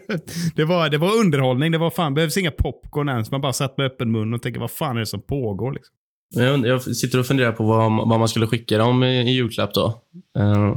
[0.56, 1.72] det, var, det var underhållning.
[1.72, 3.30] Det var fan, behövs inga popcorn ens.
[3.30, 5.72] Man bara satt med öppen mun och tänkte vad fan är det som pågår?
[5.72, 5.94] Liksom.
[6.34, 9.74] Jag, jag sitter och funderar på vad, vad man skulle skicka dem i, i julklapp
[9.74, 10.02] då.
[10.38, 10.76] Uh,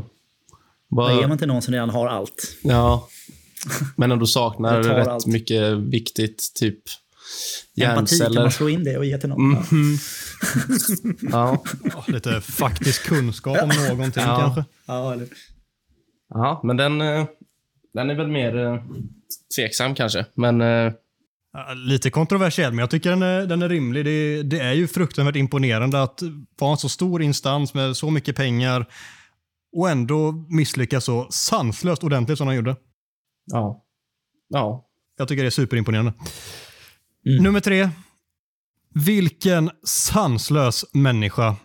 [0.90, 2.58] vad ger man till någon som redan har allt?
[2.62, 3.08] Ja,
[3.96, 5.26] men ändå saknar rätt allt.
[5.26, 6.80] mycket viktigt, typ
[7.76, 8.26] hjärnceller.
[8.26, 9.52] Empati, kan man slå in det och ge till någon?
[9.52, 11.30] Mm -hmm.
[11.32, 11.64] ja.
[12.08, 14.38] Lite faktisk kunskap om någonting ja.
[14.40, 14.66] kanske.
[14.86, 15.28] Ja, eller...
[16.30, 17.26] ja, men den, eh,
[17.96, 18.82] den är väl mer eh,
[19.56, 20.26] tveksam kanske.
[20.34, 20.94] Men eh,
[21.76, 24.06] Lite kontroversiell, men jag tycker den är, den är rimlig.
[24.06, 26.22] Det, det, är ju fruktansvärt imponerande att
[26.60, 28.86] vara en så stor instans med så mycket pengar
[29.76, 32.76] och ändå misslyckas så sanslöst ordentligt som han gjorde.
[33.46, 33.86] Ja.
[34.48, 34.86] Ja.
[35.18, 36.14] Jag tycker det är superimponerande.
[37.26, 37.44] Mm.
[37.44, 37.90] Nummer tre.
[38.94, 41.56] Vilken sanslös människa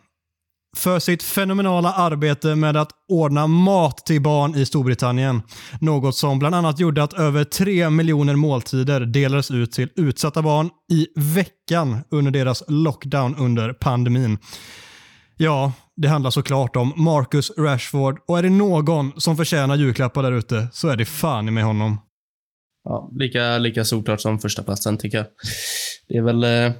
[0.77, 5.43] för sitt fenomenala arbete med att ordna mat till barn i Storbritannien.
[5.81, 10.71] Något som bland annat gjorde att över 3 miljoner måltider delades ut till utsatta barn
[10.93, 14.39] i veckan under deras lockdown under pandemin.
[15.37, 20.33] Ja, det handlar såklart om Marcus Rashford och är det någon som förtjänar julklappar där
[20.33, 21.99] ute så är det fan med honom.
[22.85, 25.27] Ja, lika, lika såklart som förstaplatsen tycker jag.
[26.09, 26.45] Det är väl...
[26.45, 26.73] Eh,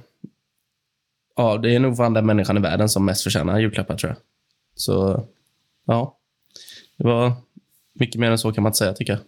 [1.35, 4.17] Ja, det är nog fan den människan i världen som mest förtjänar julklappar tror jag.
[4.75, 5.25] Så,
[5.87, 6.17] ja.
[6.97, 7.33] Det var
[7.99, 9.21] mycket mer än så kan man inte säga tycker jag.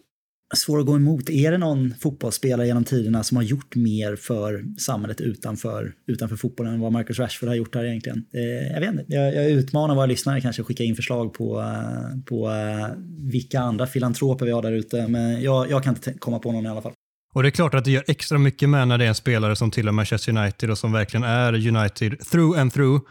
[0.57, 1.29] Svår att gå emot.
[1.29, 6.73] Är det någon fotbollsspelare genom tiderna som har gjort mer för samhället utanför, utanför fotbollen
[6.73, 8.25] än vad Marcus Rashford har gjort här egentligen?
[8.33, 9.05] Eh, jag vet inte.
[9.07, 12.87] Jag, jag utmanar våra lyssnare kanske att skicka in förslag på, eh, på eh,
[13.31, 15.07] vilka andra filantroper vi har där ute.
[15.07, 16.93] Men jag, jag kan inte komma på någon i alla fall.
[17.33, 19.55] Och det är klart att det gör extra mycket med när det är en spelare
[19.55, 23.01] som tillhör Manchester United och som verkligen är United through and through.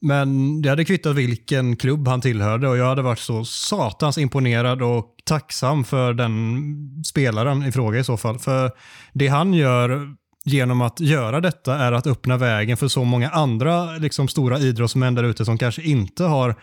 [0.00, 4.82] Men det hade kvittat vilken klubb han tillhörde och jag hade varit så satans imponerad
[4.82, 8.38] och tacksam för den spelaren i fråga i så fall.
[8.38, 8.70] För
[9.12, 13.96] det han gör genom att göra detta är att öppna vägen för så många andra
[13.96, 16.54] liksom, stora idrottsmän där ute som kanske inte har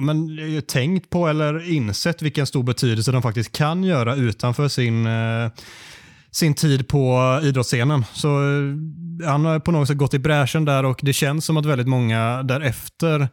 [0.00, 5.50] men, tänkt på eller insett vilken stor betydelse de faktiskt kan göra utanför sin eh,
[6.36, 8.04] sin tid på idrottsscenen.
[8.12, 11.56] Så eh, han har på något sätt gått i bräschen där och det känns som
[11.56, 13.28] att väldigt många därefter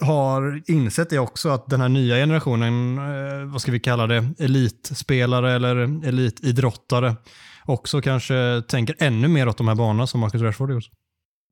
[0.00, 4.28] har insett det också, att den här nya generationen, eh, vad ska vi kalla det,
[4.38, 7.16] elitspelare eller elitidrottare
[7.64, 10.90] också kanske tänker ännu mer åt de här banorna som Marcus Rashford gjort.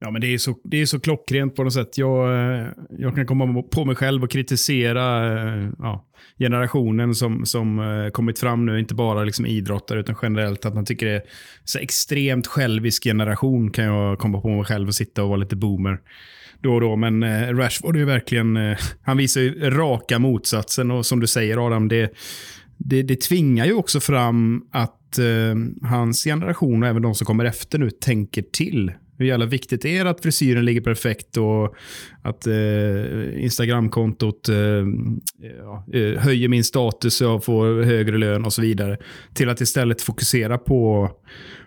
[0.05, 1.98] Ja, men det är så, det är så klockrent på något sätt.
[1.98, 2.66] Jag, eh,
[2.98, 6.05] jag kan komma på mig själv och kritisera eh, ja,
[6.38, 10.84] generationen som, som eh, kommit fram nu, inte bara liksom idrottare utan generellt, att man
[10.84, 11.22] tycker det är
[11.64, 15.57] så extremt självisk generation kan jag komma på mig själv och sitta och vara lite
[15.57, 16.00] boomer
[16.61, 16.96] då och då.
[16.96, 17.24] Men
[17.57, 22.12] Rashford är verkligen, han visar ju raka motsatsen och som du säger Adam, det,
[22.76, 27.44] det, det tvingar ju också fram att eh, hans generation och även de som kommer
[27.44, 31.74] efter nu tänker till hur jävla viktigt det är att frisyren ligger perfekt och
[32.22, 34.56] att eh, Instagramkontot eh,
[35.58, 38.98] ja, eh, höjer min status och jag får högre lön och så vidare.
[39.34, 41.10] Till att istället fokusera på,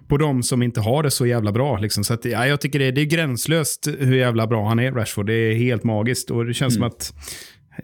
[0.08, 1.78] på de som inte har det så jävla bra.
[1.78, 2.04] Liksom.
[2.04, 5.26] Så att, ja, jag tycker det, det är gränslöst hur jävla bra han är, Rashford.
[5.26, 6.90] Det är helt magiskt och det känns mm.
[6.90, 7.14] som att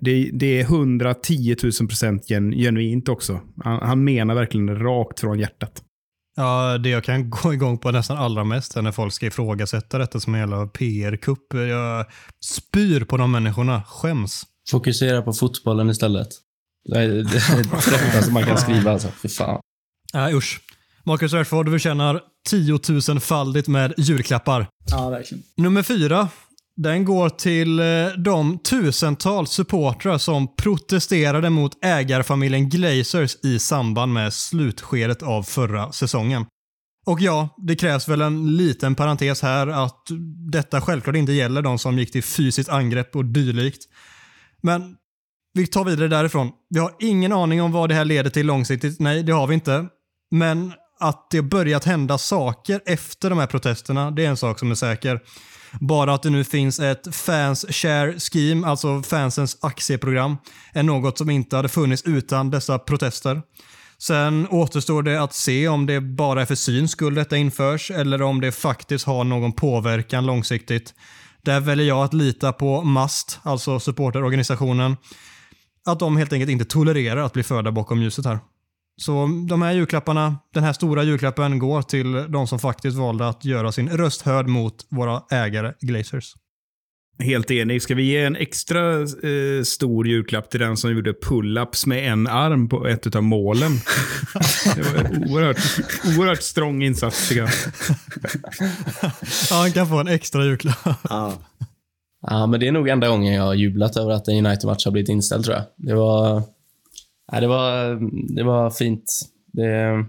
[0.01, 3.39] det, det, är 110 000 procent gen, genuint också.
[3.63, 5.82] Han, han menar verkligen rakt från hjärtat.
[6.35, 9.97] Ja, det jag kan gå igång på nästan allra mest är när folk ska ifrågasätta
[9.97, 11.53] detta som en jävla PR-kupp.
[11.53, 12.05] Jag
[12.45, 13.83] spyr på de människorna.
[13.83, 14.43] Skäms.
[14.71, 16.27] Fokusera på fotbollen istället.
[16.89, 19.07] Det är det, som man kan skriva alltså.
[19.21, 19.61] Fy fan.
[20.13, 20.61] Nej, usch.
[21.05, 24.67] Marcus Rashford förtjänar tiotusenfaldigt med julklappar.
[24.91, 25.43] Ja, verkligen.
[25.57, 26.29] Nummer fyra.
[26.75, 27.85] Den går till eh,
[28.17, 36.45] de tusentals supportrar som protesterade mot ägarfamiljen Glazers i samband med slutskedet av förra säsongen.
[37.05, 40.07] Och ja, det krävs väl en liten parentes här att
[40.51, 43.83] detta självklart inte gäller de som gick till fysiskt angrepp och dylikt.
[44.61, 44.95] Men
[45.53, 46.51] vi tar vidare därifrån.
[46.69, 48.99] Vi har ingen aning om vad det här leder till långsiktigt.
[48.99, 49.85] Nej, det har vi inte.
[50.31, 54.71] Men att det börjat hända saker efter de här protesterna, det är en sak som
[54.71, 55.19] är säker.
[55.79, 60.37] Bara att det nu finns ett fans share scheme, alltså fansens aktieprogram,
[60.73, 63.41] är något som inte hade funnits utan dessa protester.
[63.97, 68.21] Sen återstår det att se om det bara är för syns skull detta införs eller
[68.21, 70.93] om det faktiskt har någon påverkan långsiktigt.
[71.41, 74.97] Där väljer jag att lita på MUST, alltså supporterorganisationen,
[75.85, 78.39] att de helt enkelt inte tolererar att bli förda bakom ljuset här.
[79.01, 83.45] Så de här julklapparna, den här stora julklappen går till de som faktiskt valde att
[83.45, 86.33] göra sin röst hörd mot våra ägare Glazers.
[87.19, 87.81] Helt enig.
[87.81, 92.27] Ska vi ge en extra eh, stor julklapp till den som gjorde pull-ups med en
[92.27, 93.71] arm på ett av målen?
[94.75, 95.57] Det var en oerhört,
[96.17, 97.51] oerhört strong insats tycker jag.
[99.49, 100.97] ja, han kan få en extra julklapp.
[101.09, 101.33] Ja.
[102.27, 104.91] ja, men det är nog enda gången jag har jublat över att en United-match har
[104.91, 105.65] blivit inställd tror jag.
[105.77, 106.43] Det var
[107.33, 107.99] Ja, det, var,
[108.35, 109.29] det var fint.
[109.53, 110.05] Det,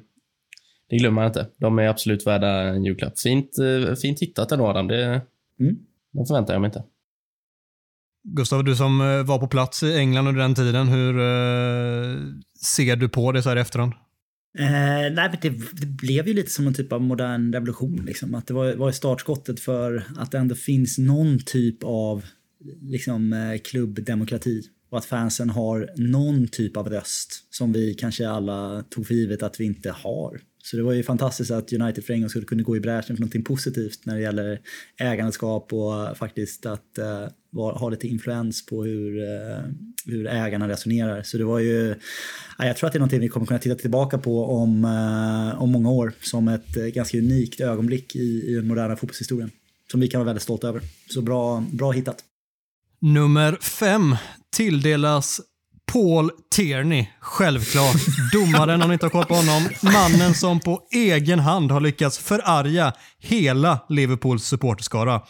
[0.91, 1.47] det glömmer man inte.
[1.57, 3.19] De är absolut värda en julklapp.
[3.19, 4.89] Fint, eh, fint hittat ändå, Adam.
[4.89, 5.05] Det,
[5.61, 5.77] mm.
[6.13, 6.85] det förväntar jag mig inte.
[8.29, 12.19] Gustav, du som eh, var på plats i England under den tiden, hur uh,
[12.77, 13.93] ser du på det så här i efterhand?
[14.59, 18.05] Eh, nej, men det, det, blev ju lite som en typ av modern revolution.
[18.07, 18.35] Liksom.
[18.35, 22.25] Att det var, var startskottet för att det ändå finns någon typ av
[22.81, 24.63] liksom, klubbdemokrati
[24.95, 29.43] och att fansen har någon typ av röst som vi kanske alla tog för givet
[29.43, 30.41] att vi inte har.
[30.63, 33.17] Så det var ju fantastiskt att United för en gång skulle kunna gå i bräschen
[33.17, 34.61] för någonting positivt när det gäller
[34.99, 39.59] ägandeskap och faktiskt att uh, ha lite influens på hur, uh,
[40.07, 41.23] hur ägarna resonerar.
[41.23, 41.97] Så det var ju, uh,
[42.59, 45.71] jag tror att det är någonting vi kommer kunna titta tillbaka på om, uh, om
[45.71, 49.51] många år som ett ganska unikt ögonblick i, i den moderna fotbollshistorien.
[49.91, 50.81] Som vi kan vara väldigt stolta över.
[51.11, 52.25] Så bra, bra hittat.
[53.05, 54.17] Nummer fem
[54.57, 55.41] tilldelas
[55.93, 57.97] Paul Tierney, självklart.
[58.33, 59.69] Domaren om ni inte har koll på honom.
[59.83, 65.23] Mannen som på egen hand har lyckats förarga hela Liverpools supporterskara.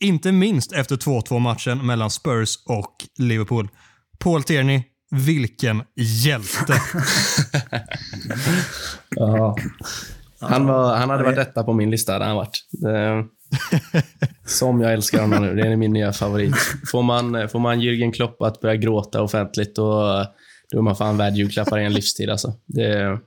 [0.00, 3.68] Inte minst efter 2-2 matchen mellan Spurs och Liverpool.
[4.18, 6.74] Paul Tierney, vilken hjälte.
[9.16, 9.56] Ja.
[10.40, 12.12] Han, var, han hade varit etta på min lista.
[12.12, 12.58] Hade han varit.
[14.46, 15.54] Som jag älskar honom nu.
[15.54, 16.56] Det är min nya favorit.
[16.90, 20.02] Får man, får man Jürgen Klopp att börja gråta offentligt, då,
[20.72, 22.30] då är man fan värd julklappar i en livstid.
[22.30, 22.52] Alltså.
[22.66, 23.18] Det,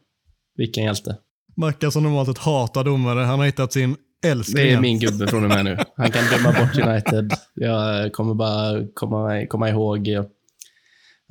[0.57, 1.17] vilken hjälte.
[1.55, 4.65] Mackan som normalt ett hatar domare, han har hittat sin älskling.
[4.65, 5.77] Det är min gubbe från och med nu.
[5.97, 7.33] Han kan döma bort United.
[7.53, 10.25] Jag kommer bara komma, komma ihåg, ja,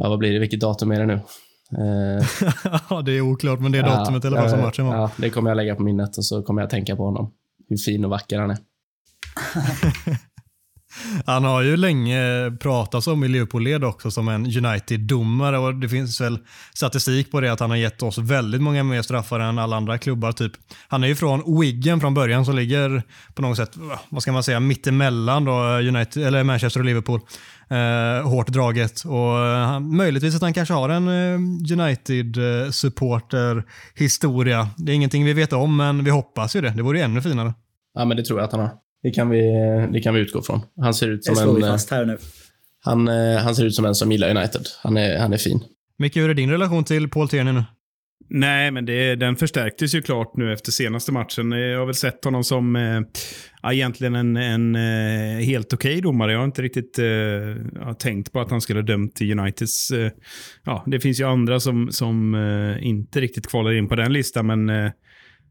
[0.08, 1.20] vad blir det, vilket datum är det nu?
[1.72, 2.26] Eh,
[2.90, 4.94] Ja, det är oklart, men det är datumet i alla fall som matchen var.
[4.96, 7.32] Ja, det kommer jag lägga på minnet och så kommer jag tänka på honom.
[7.68, 8.58] Hur fin och vacker han är.
[11.26, 16.20] Han har ju länge pratats om i Liverpool-led också som en United-domare och det finns
[16.20, 16.38] väl
[16.74, 19.98] statistik på det att han har gett oss väldigt många mer straffar än alla andra
[19.98, 20.32] klubbar.
[20.32, 20.52] Typ.
[20.88, 23.02] Han är ju från Wigan från början som ligger
[23.34, 23.76] på något sätt,
[24.08, 27.20] vad ska man säga, mittemellan då eh, United, eller Manchester och Liverpool.
[27.70, 31.38] Eh, hårt draget och eh, han, möjligtvis att han kanske har en eh,
[31.80, 34.68] United-supporter-historia.
[34.76, 36.70] Det är ingenting vi vet om men vi hoppas ju det.
[36.70, 37.54] Det vore ju ännu finare.
[37.94, 38.85] Ja, men det tror jag att han har.
[39.06, 39.40] Det kan vi,
[39.92, 40.60] det kan vi utgå från.
[40.80, 42.18] Han ser ut Det slår som vi en, eh, fast här nu.
[42.84, 44.62] han, eh, han ser ut som en som gillar United.
[44.82, 45.60] Han är, han är fin.
[45.98, 47.64] Micke, hur är din relation till Paul Tierney nu?
[48.28, 51.52] Nej, men det, den förstärktes ju klart nu efter senaste matchen.
[51.52, 53.00] Jag har väl sett honom som eh,
[53.62, 56.32] ja, egentligen en, en eh, helt okej domare.
[56.32, 59.90] Jag har inte riktigt eh, tänkt på att han skulle ha dömt till Uniteds...
[59.90, 60.10] Eh,
[60.64, 64.46] ja, det finns ju andra som, som eh, inte riktigt kvalar in på den listan,
[64.46, 64.90] men eh,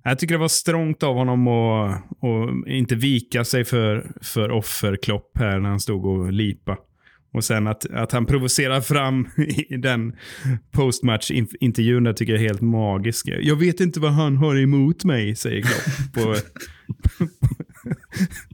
[0.10, 5.32] jag tycker det var strångt av honom att att inte vika sig för, för offerklopp
[5.38, 6.78] här när han stod och lipa.
[7.34, 9.28] Och sen att, att han provocerar fram
[9.70, 10.16] i den
[10.72, 13.28] postmatch-intervjun där tycker jag är helt magisk.
[13.42, 16.36] Jag vet inte vad han har emot mig, säger Klopp på,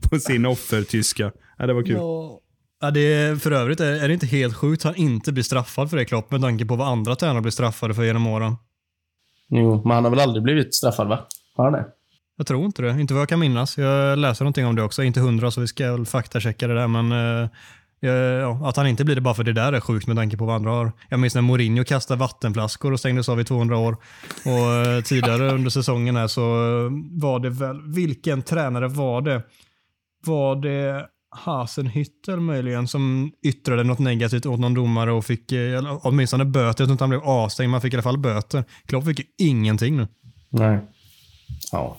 [0.08, 1.32] på sin offertyska.
[1.58, 1.96] Ja, det var kul.
[2.80, 5.44] Ja, det är, för övrigt är, är det inte helt sjukt att han inte blir
[5.44, 8.56] straffad för det Klopp med tanke på vad andra tränare blir straffade för genom åren.
[9.48, 11.26] Jo, men han har väl aldrig blivit straffad, va?
[11.56, 11.86] Har han det?
[12.36, 13.00] Jag tror inte det.
[13.00, 13.78] Inte vad jag kan minnas.
[13.78, 15.02] Jag läser någonting om det också.
[15.02, 17.48] Inte hundra så vi ska väl faktachecka det där men eh,
[18.00, 20.44] ja, att han inte blir det bara för det där är sjukt med tanke på
[20.44, 20.92] vad andra har.
[21.08, 23.96] Jag minns när Mourinho kastade vattenflaskor och stängdes av i 200 år.
[24.44, 29.42] Och eh, tidigare under säsongen här så eh, var det väl, vilken tränare var det?
[30.26, 31.06] Var det
[31.44, 36.66] Hasenhüttel möjligen som yttrade något negativt åt någon domare och fick eh, åtminstone böter.
[36.66, 38.64] Jag tror inte han blev avstängd, men han fick i alla fall böter.
[38.86, 40.08] Klopp fick ju ingenting nu.
[40.50, 40.80] Nej.
[41.72, 41.96] Ja.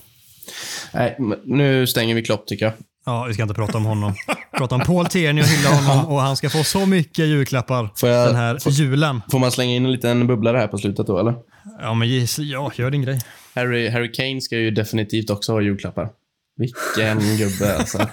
[0.94, 2.74] Nej, nu stänger vi Klopp tycker jag.
[3.06, 4.14] Ja, vi ska inte prata om honom.
[4.58, 8.08] prata om Paul Tierney och hylla honom och han ska få så mycket julklappar Får
[8.08, 9.20] jag- den här får- julen.
[9.30, 11.34] Får man slänga in en liten bubblare här på slutet då, eller?
[11.80, 12.08] Ja, men
[12.38, 13.20] ja, gör din grej.
[13.54, 16.08] Harry, Harry Kane ska ju definitivt också ha julklappar.
[16.56, 17.98] Vilken gubbe alltså.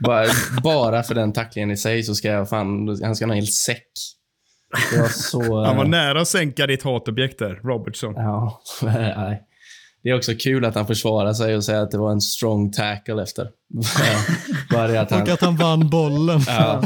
[0.00, 0.26] Bara,
[0.62, 3.46] bara för den tacklingen i sig så ska jag fan, han ska ha en hel
[3.46, 3.82] säck.
[4.92, 5.64] Det var så...
[5.64, 8.14] Han var nära att sänka ditt hatobjekt där, Robertson.
[8.16, 9.42] Ja, nej.
[10.02, 12.72] Det är också kul att han försvarar sig och säger att det var en strong
[12.72, 13.48] tackle efter.
[14.72, 15.22] Bara att han...
[15.22, 16.40] Och att han vann bollen.
[16.46, 16.82] Ja.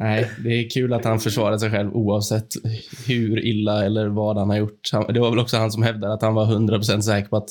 [0.00, 2.46] Nej, det är kul att han försvarar sig själv oavsett
[3.06, 4.80] hur illa eller vad han har gjort.
[4.92, 7.48] Han- Det var väl också han som hävdade att han var 100% säker på att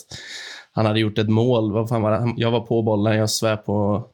[0.72, 1.74] han hade gjort ett mål.
[1.74, 2.34] Vad fan var det?
[2.38, 4.06] Jag var på bollen, jag svär på...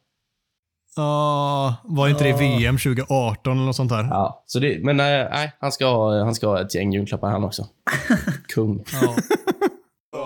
[0.96, 4.04] Ja, var inte det VM 2018 eller något sånt där?
[4.04, 7.30] Ja, så det, men nej, nej, han, ska ha, han ska ha ett gäng julklappar
[7.30, 7.66] han också.
[8.56, 8.84] Kung.
[9.02, 9.16] Ja.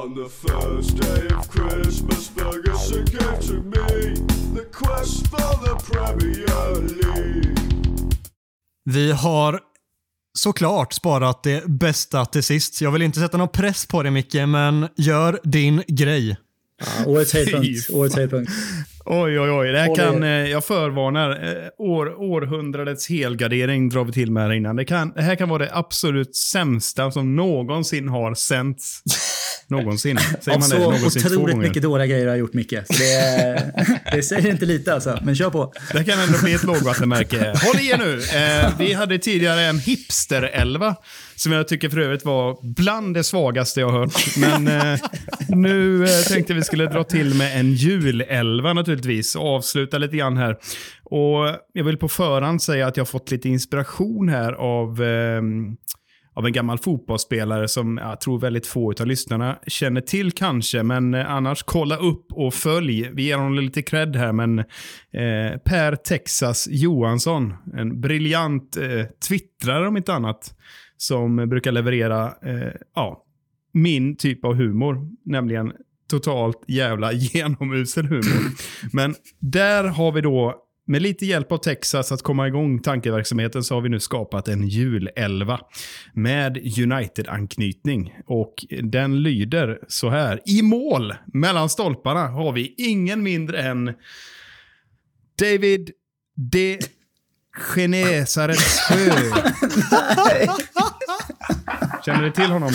[0.03, 4.15] On the first day of Christmas, Ferguson gave to me
[4.55, 7.55] the quest for the Premier League.
[8.85, 9.59] Vi har
[10.37, 12.81] såklart sparat det bästa till sist.
[12.81, 16.37] Jag vill inte sätta någon press på dig Micke, men gör din grej.
[16.79, 17.87] Ja, årets höjdpunkt.
[17.87, 18.51] Fy Årets höjdpunkt.
[19.05, 19.67] Oj, oj, oj.
[19.71, 24.31] Det här Och det- kan, eh, jag förvarnar, eh, år, århundradets helgardering drar vi till
[24.31, 24.75] med här innan.
[24.75, 29.01] Det, kan, det här kan vara det absolut sämsta som någonsin har sänts.
[29.67, 30.17] Någonsin.
[30.41, 30.75] Säger man det?
[30.75, 31.67] så Någonsin två otroligt gånger.
[31.67, 32.73] mycket dåliga grejer har gjort Micke.
[32.87, 33.73] Så det,
[34.11, 35.73] det säger inte lite alltså, men kör på.
[35.93, 37.37] Det kan ändå bli ett lågvattenmärke.
[37.37, 38.13] Håll i er nu.
[38.39, 40.95] Eh, vi hade tidigare en hipster-elva
[41.35, 44.37] som jag tycker för övrigt var bland det svagaste jag hört.
[44.37, 44.99] Men eh,
[45.47, 50.37] nu eh, tänkte vi skulle dra till med en julelva naturligtvis och avsluta lite grann
[50.37, 50.57] här.
[51.03, 55.75] Och jag vill på förhand säga att jag fått lite inspiration här av ehm,
[56.33, 60.83] av en gammal fotbollsspelare som jag tror väldigt få av lyssnarna känner till kanske.
[60.83, 63.09] Men eh, annars kolla upp och följ.
[63.13, 69.87] Vi ger honom lite cred här, men eh, Per Texas Johansson, en briljant eh, twittrare
[69.87, 70.55] om inte annat,
[70.97, 73.23] som brukar leverera eh, ja,
[73.73, 75.71] min typ av humor, nämligen
[76.09, 78.51] totalt jävla genomusel humor.
[78.93, 80.55] Men där har vi då,
[80.85, 84.67] med lite hjälp av Texas att komma igång tankeverksamheten, så har vi nu skapat en
[84.67, 85.59] julelva
[86.13, 88.13] med United-anknytning.
[88.27, 88.53] Och
[88.83, 90.39] den lyder så här.
[90.45, 93.93] I mål mellan stolparna har vi ingen mindre än
[95.39, 95.91] David
[96.35, 96.79] D.
[97.57, 99.11] Genesaret Sjö.
[102.05, 102.71] Känner du till honom?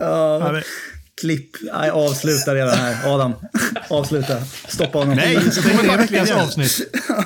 [0.00, 0.62] Ja,
[1.20, 1.50] klipp.
[1.72, 3.14] Nej, avsluta redan här.
[3.14, 3.32] Adam,
[3.90, 4.44] avsluta.
[4.68, 5.16] Stoppa honom.
[5.16, 6.38] Nej, så kommer verkligen.
[6.38, 6.80] avsnitt.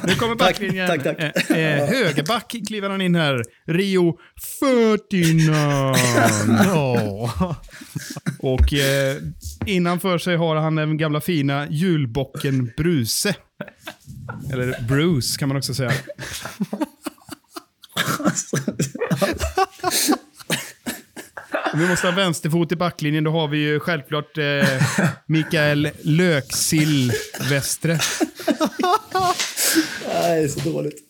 [0.06, 0.88] Nu kommer Tack, backlinjen.
[0.88, 1.20] tack, tack.
[1.50, 3.42] Eh, eh, högerback kliver han in här.
[3.66, 4.18] Rio
[4.60, 5.96] Ferdinand.
[6.64, 7.56] Ja.
[8.38, 9.16] Och eh,
[9.66, 13.34] innanför sig har han den gamla fina julbocken Bruse.
[14.52, 15.92] Eller Bruce kan man också säga.
[21.72, 24.44] Om vi måste ha vänsterfot i backlinjen, då har vi ju självklart eh,
[25.26, 27.12] Mikael Löksill
[27.50, 27.98] Västre.
[30.08, 31.04] Nej, så dåligt.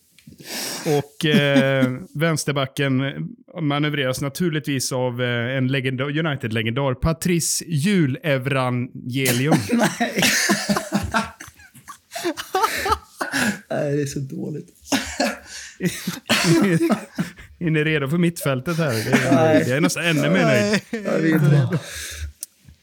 [0.86, 3.02] Och eh, vänsterbacken
[3.60, 9.54] manövreras naturligtvis av eh, en legendar, United-legendar, Patrice Julevangelium.
[9.72, 10.22] Nej.
[13.70, 14.68] Nej, det är så dåligt.
[17.60, 18.92] Är ni redo för mittfältet här?
[18.92, 21.78] Det är, jag är nästan ännu mer nöjd.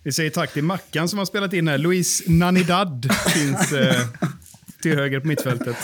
[0.04, 1.78] Vi säger tack till Mackan som har spelat in här.
[1.78, 4.02] Louise Nanidad finns eh,
[4.82, 5.76] till höger på mittfältet.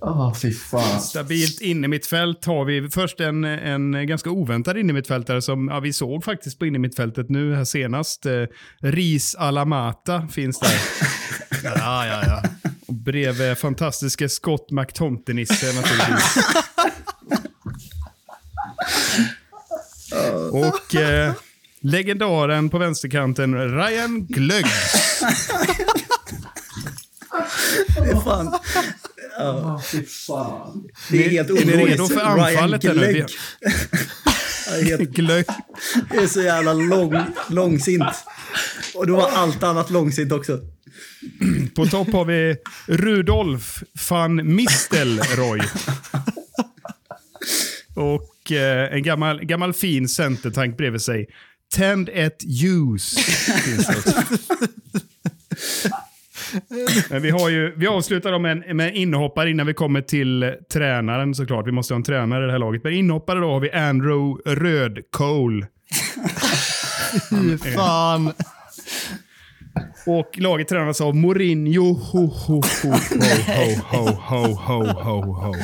[0.00, 1.00] Åh, fy fan.
[1.00, 6.58] Stabilt innermittfält har vi först en, en ganska oväntad innermittfältare som ja, vi såg faktiskt
[6.58, 8.26] på innermittfältet nu här senast.
[8.26, 8.32] Eh,
[8.82, 10.70] Ris Alamata finns där.
[11.64, 12.42] Ja, ja, ja.
[12.88, 16.38] Och bredvid fantastiske Scott McTomtenisse naturligtvis.
[20.52, 21.32] Och eh,
[21.80, 24.66] legendaren på vänsterkanten Ryan Glögg.
[27.94, 28.58] Det är fan...
[31.10, 32.96] Det är helt Är ni redo för anfallet Ryan?
[32.96, 33.26] Glögg.
[34.66, 35.46] Det är helt Glögg.
[36.10, 37.14] Det är så jävla lång,
[37.50, 38.02] långsint.
[38.94, 40.60] Och då var allt annat långsint också.
[41.74, 42.56] På topp har vi
[42.86, 45.60] Rudolf van Mistelrooy.
[47.94, 51.26] Och eh, en gammal, gammal fin centertank bredvid sig.
[51.74, 53.14] Tend ett ljus.
[57.10, 60.00] Men vi, har ju, vi avslutar då med en, med en inhoppare innan vi kommer
[60.00, 61.66] till tränaren såklart.
[61.66, 62.84] Vi måste ha en tränare i det här laget.
[62.84, 65.66] Men inhoppare då har vi Andrew Rödcole.
[67.30, 68.32] Fy fan.
[70.06, 71.92] Och laget tränas av Mourinho.
[71.92, 75.54] Ho, ho, ho, ho, ho, ho, ho, ho, ho.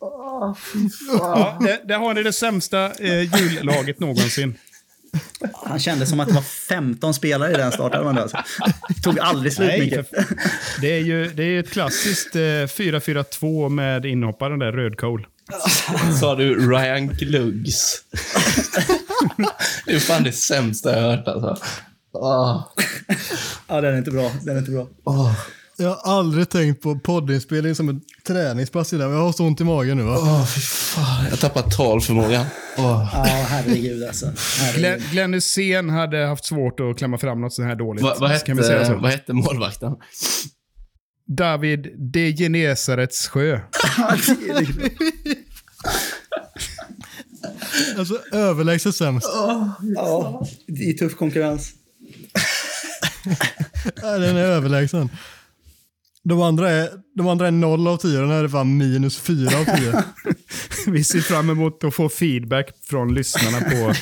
[0.00, 4.58] Ja, det, där har ni det sämsta eh, jullaget någonsin.
[5.64, 8.18] Han kände som att det var 15 spelare i den startelvan.
[8.18, 8.36] Alltså.
[8.88, 10.24] Det tog aldrig slut, Nej, för,
[10.80, 15.24] det är ju det är ett klassiskt eh, 4-4-2 med inhopparen där, Rödcole.
[16.20, 18.04] Sa du Ryan Gluggs?
[19.86, 21.56] det är fan det sämsta jag har hört alltså.
[22.12, 22.68] Åh.
[23.66, 24.30] Ja, den är inte bra.
[24.42, 24.86] Den är inte bra.
[25.80, 29.12] Jag har aldrig tänkt på poddinspelning som en träningspass idag.
[29.12, 30.02] Jag har så ont i magen nu.
[30.02, 30.16] Va?
[30.18, 31.24] Åh, fy fan.
[31.24, 32.46] Jag har tappat talförmågan.
[32.78, 33.10] Åh.
[33.12, 34.26] Ja, herregud alltså.
[34.26, 34.80] Herregud.
[34.80, 38.02] Glenn, Glenn Hysén hade haft svårt att klämma fram något så här dåligt.
[38.02, 38.98] Va, vad, kan vi säga hette, så.
[38.98, 39.92] vad hette målvakten?
[41.36, 43.60] David De Genesarets sjö.
[47.98, 49.28] Alltså överlägset sämst.
[49.94, 51.72] Ja, i tuff konkurrens.
[54.02, 55.10] Ja, den är överlägsen.
[56.28, 59.58] De andra är, de andra är 0 av 10, den här är fan minus 4
[59.58, 60.04] av 10.
[60.86, 63.92] Vi ser fram emot att få feedback från lyssnarna på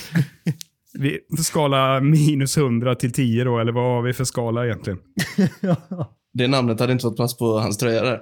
[0.99, 4.99] vi, skala minus 100 till 10 då, eller vad har vi för skala egentligen?
[6.33, 8.21] Det namnet hade inte fått plats på hans tröja där.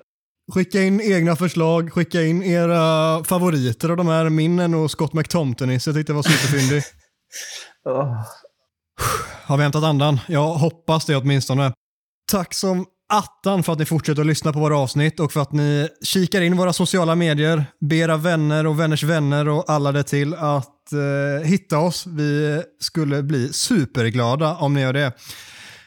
[0.52, 4.30] Skicka in egna förslag, skicka in era favoriter av de här.
[4.30, 6.82] Min är nog Scott McTomptonis, jag tyckte det var superfyndig.
[9.44, 10.20] Har vi hämtat andan?
[10.28, 11.72] Jag hoppas det åtminstone.
[12.32, 12.86] Tack som
[13.16, 16.40] attan för att ni fortsätter att lyssna på våra avsnitt och för att ni kikar
[16.40, 20.92] in våra sociala medier, ber era vänner och vänners vänner och alla det till att
[20.92, 22.06] eh, hitta oss.
[22.06, 25.12] Vi skulle bli superglada om ni gör det.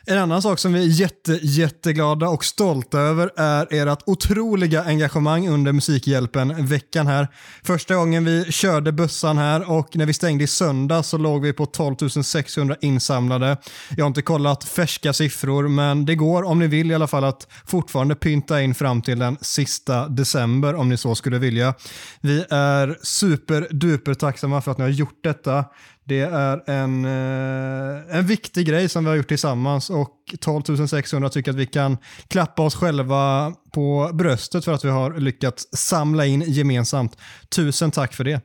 [0.10, 5.48] En annan sak som vi är jätte, jätteglada och stolta över är ert otroliga engagemang
[5.48, 7.28] under Musikhjälpen-veckan här.
[7.64, 11.54] Första gången vi körde bussan här och när vi stängde i söndag så låg vi
[11.54, 13.58] på 12 600 insamlade.
[13.98, 17.24] Jag har inte kollat färska siffror men det går om ni vill i alla fall
[17.24, 21.74] att fortfarande pynta in fram till den sista december om ni så skulle vilja.
[22.22, 25.66] Vi är superduper tacksamma för att ni har gjort detta.
[26.08, 31.30] Det är en, eh, en viktig grej som vi har gjort tillsammans och 12 600
[31.30, 31.98] tycker att vi kan
[32.28, 37.18] klappa oss själva på bröstet för att vi har lyckats samla in gemensamt.
[37.56, 38.42] Tusen tack för det.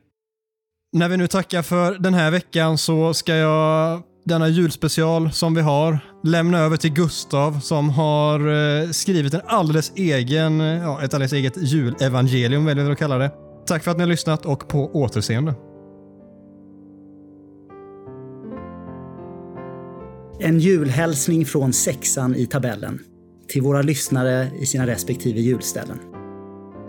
[0.93, 5.61] När vi nu tackar för den här veckan så ska jag denna julspecial som vi
[5.61, 11.33] har lämna över till Gustav som har eh, skrivit en alldeles egen, ja, ett alldeles
[11.33, 13.31] eget julevangelium väljer vi att kalla det.
[13.67, 15.55] Tack för att ni har lyssnat och på återseende.
[20.39, 22.99] En julhälsning från sexan i tabellen
[23.47, 25.99] till våra lyssnare i sina respektive julställen.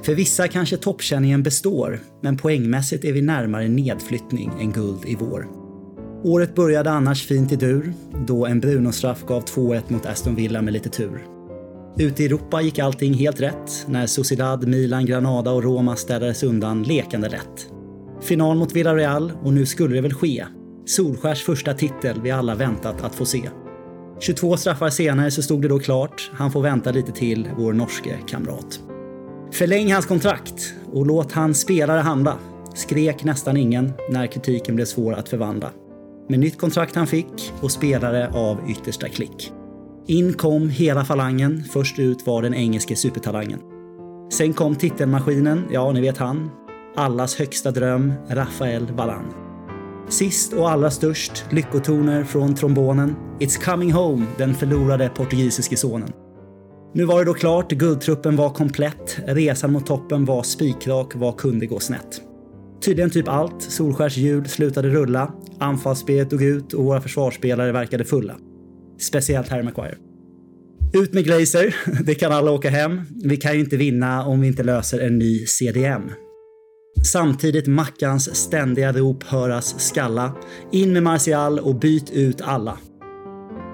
[0.02, 5.48] För vissa kanske toppkänningen består, men poängmässigt är vi närmare nedflyttning än guld i vår.
[6.24, 7.92] Året började annars fint i dur,
[8.26, 11.26] då en Bruno-straff gav 2-1 mot Aston Villa med lite tur.
[11.98, 16.82] Ute i Europa gick allting helt rätt när Sociedad, Milan, Granada och Roma städades undan
[16.82, 17.68] lekande lätt.
[18.20, 20.44] Final mot Villarreal och nu skulle det väl ske.
[20.86, 23.50] Solskärs första titel vi alla väntat att få se.
[24.20, 28.18] 22 straffar senare så stod det då klart, han får vänta lite till, vår norske
[28.26, 28.80] kamrat.
[29.52, 32.38] Förläng hans kontrakt och låt hans spelare handla,
[32.74, 35.70] skrek nästan ingen när kritiken blev svår att förvandla.
[36.28, 39.52] Med nytt kontrakt han fick och spelare av yttersta klick.
[40.06, 43.60] In kom hela falangen, först ut var den engelske supertalangen.
[44.32, 46.50] Sen kom titelmaskinen, ja ni vet han.
[46.96, 49.43] Allas högsta dröm, Rafael Varan.
[50.08, 53.14] Sist och allra störst, lyckotoner från trombonen.
[53.40, 56.12] It's coming home, den förlorade portugisiske sonen.
[56.94, 61.66] Nu var det då klart, guldtruppen var komplett, resan mot toppen var spikrak, vad kunde
[61.66, 62.20] gå snett?
[62.84, 68.34] Tydligen typ allt, Solskärs hjul slutade rulla, anfallsspelet dog ut och våra försvarsspelare verkade fulla.
[69.00, 69.96] Speciellt Harry Maguire.
[70.94, 73.00] Ut med Glazer, det kan alla åka hem.
[73.24, 76.02] Vi kan ju inte vinna om vi inte löser en ny CDM.
[77.02, 80.32] Samtidigt Mackans ständiga rop höras skalla.
[80.72, 82.78] In med Martial och byt ut alla.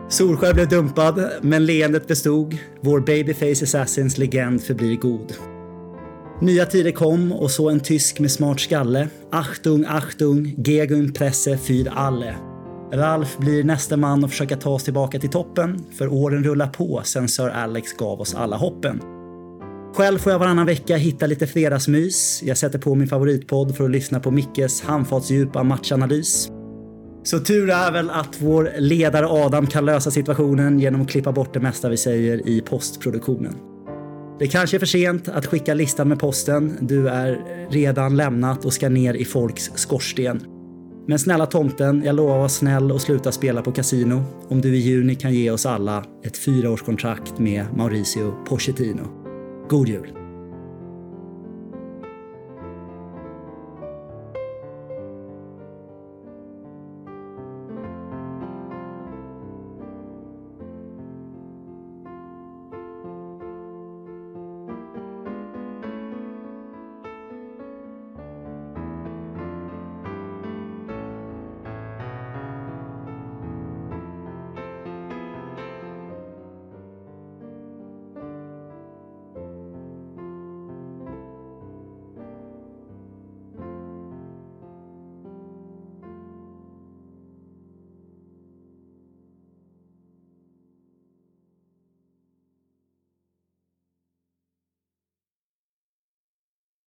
[0.09, 2.59] Solskär blev dumpad, men leendet bestod.
[2.81, 5.35] Vår babyface assassins legend förblir god.
[6.41, 9.09] Nya tider kom och så en tysk med smart skalle.
[9.31, 12.37] Achtung, Achtung, Gegun Presse für alle.
[12.93, 17.01] Ralf blir nästa man att försöka ta oss tillbaka till toppen, för åren rullar på
[17.05, 19.01] sen Sir Alex gav oss alla hoppen.
[19.95, 22.43] Själv får jag varannan vecka hitta lite fredagsmys.
[22.43, 26.51] Jag sätter på min favoritpodd för att lyssna på Mickes handfatsdjupa matchanalys.
[27.23, 31.55] Så tur är väl att vår ledare Adam kan lösa situationen genom att klippa bort
[31.55, 33.55] det mesta vi säger i postproduktionen.
[34.39, 36.77] Det kanske är för sent att skicka listan med posten.
[36.81, 37.39] Du är
[37.71, 40.41] redan lämnat och ska ner i folks skorsten.
[41.09, 44.77] Men snälla tomten, jag lovar att vara snäll och sluta spela på kasino om du
[44.77, 49.20] i juni kan ge oss alla ett fyraårskontrakt med Mauricio Pochettino.
[49.71, 50.20] God jul!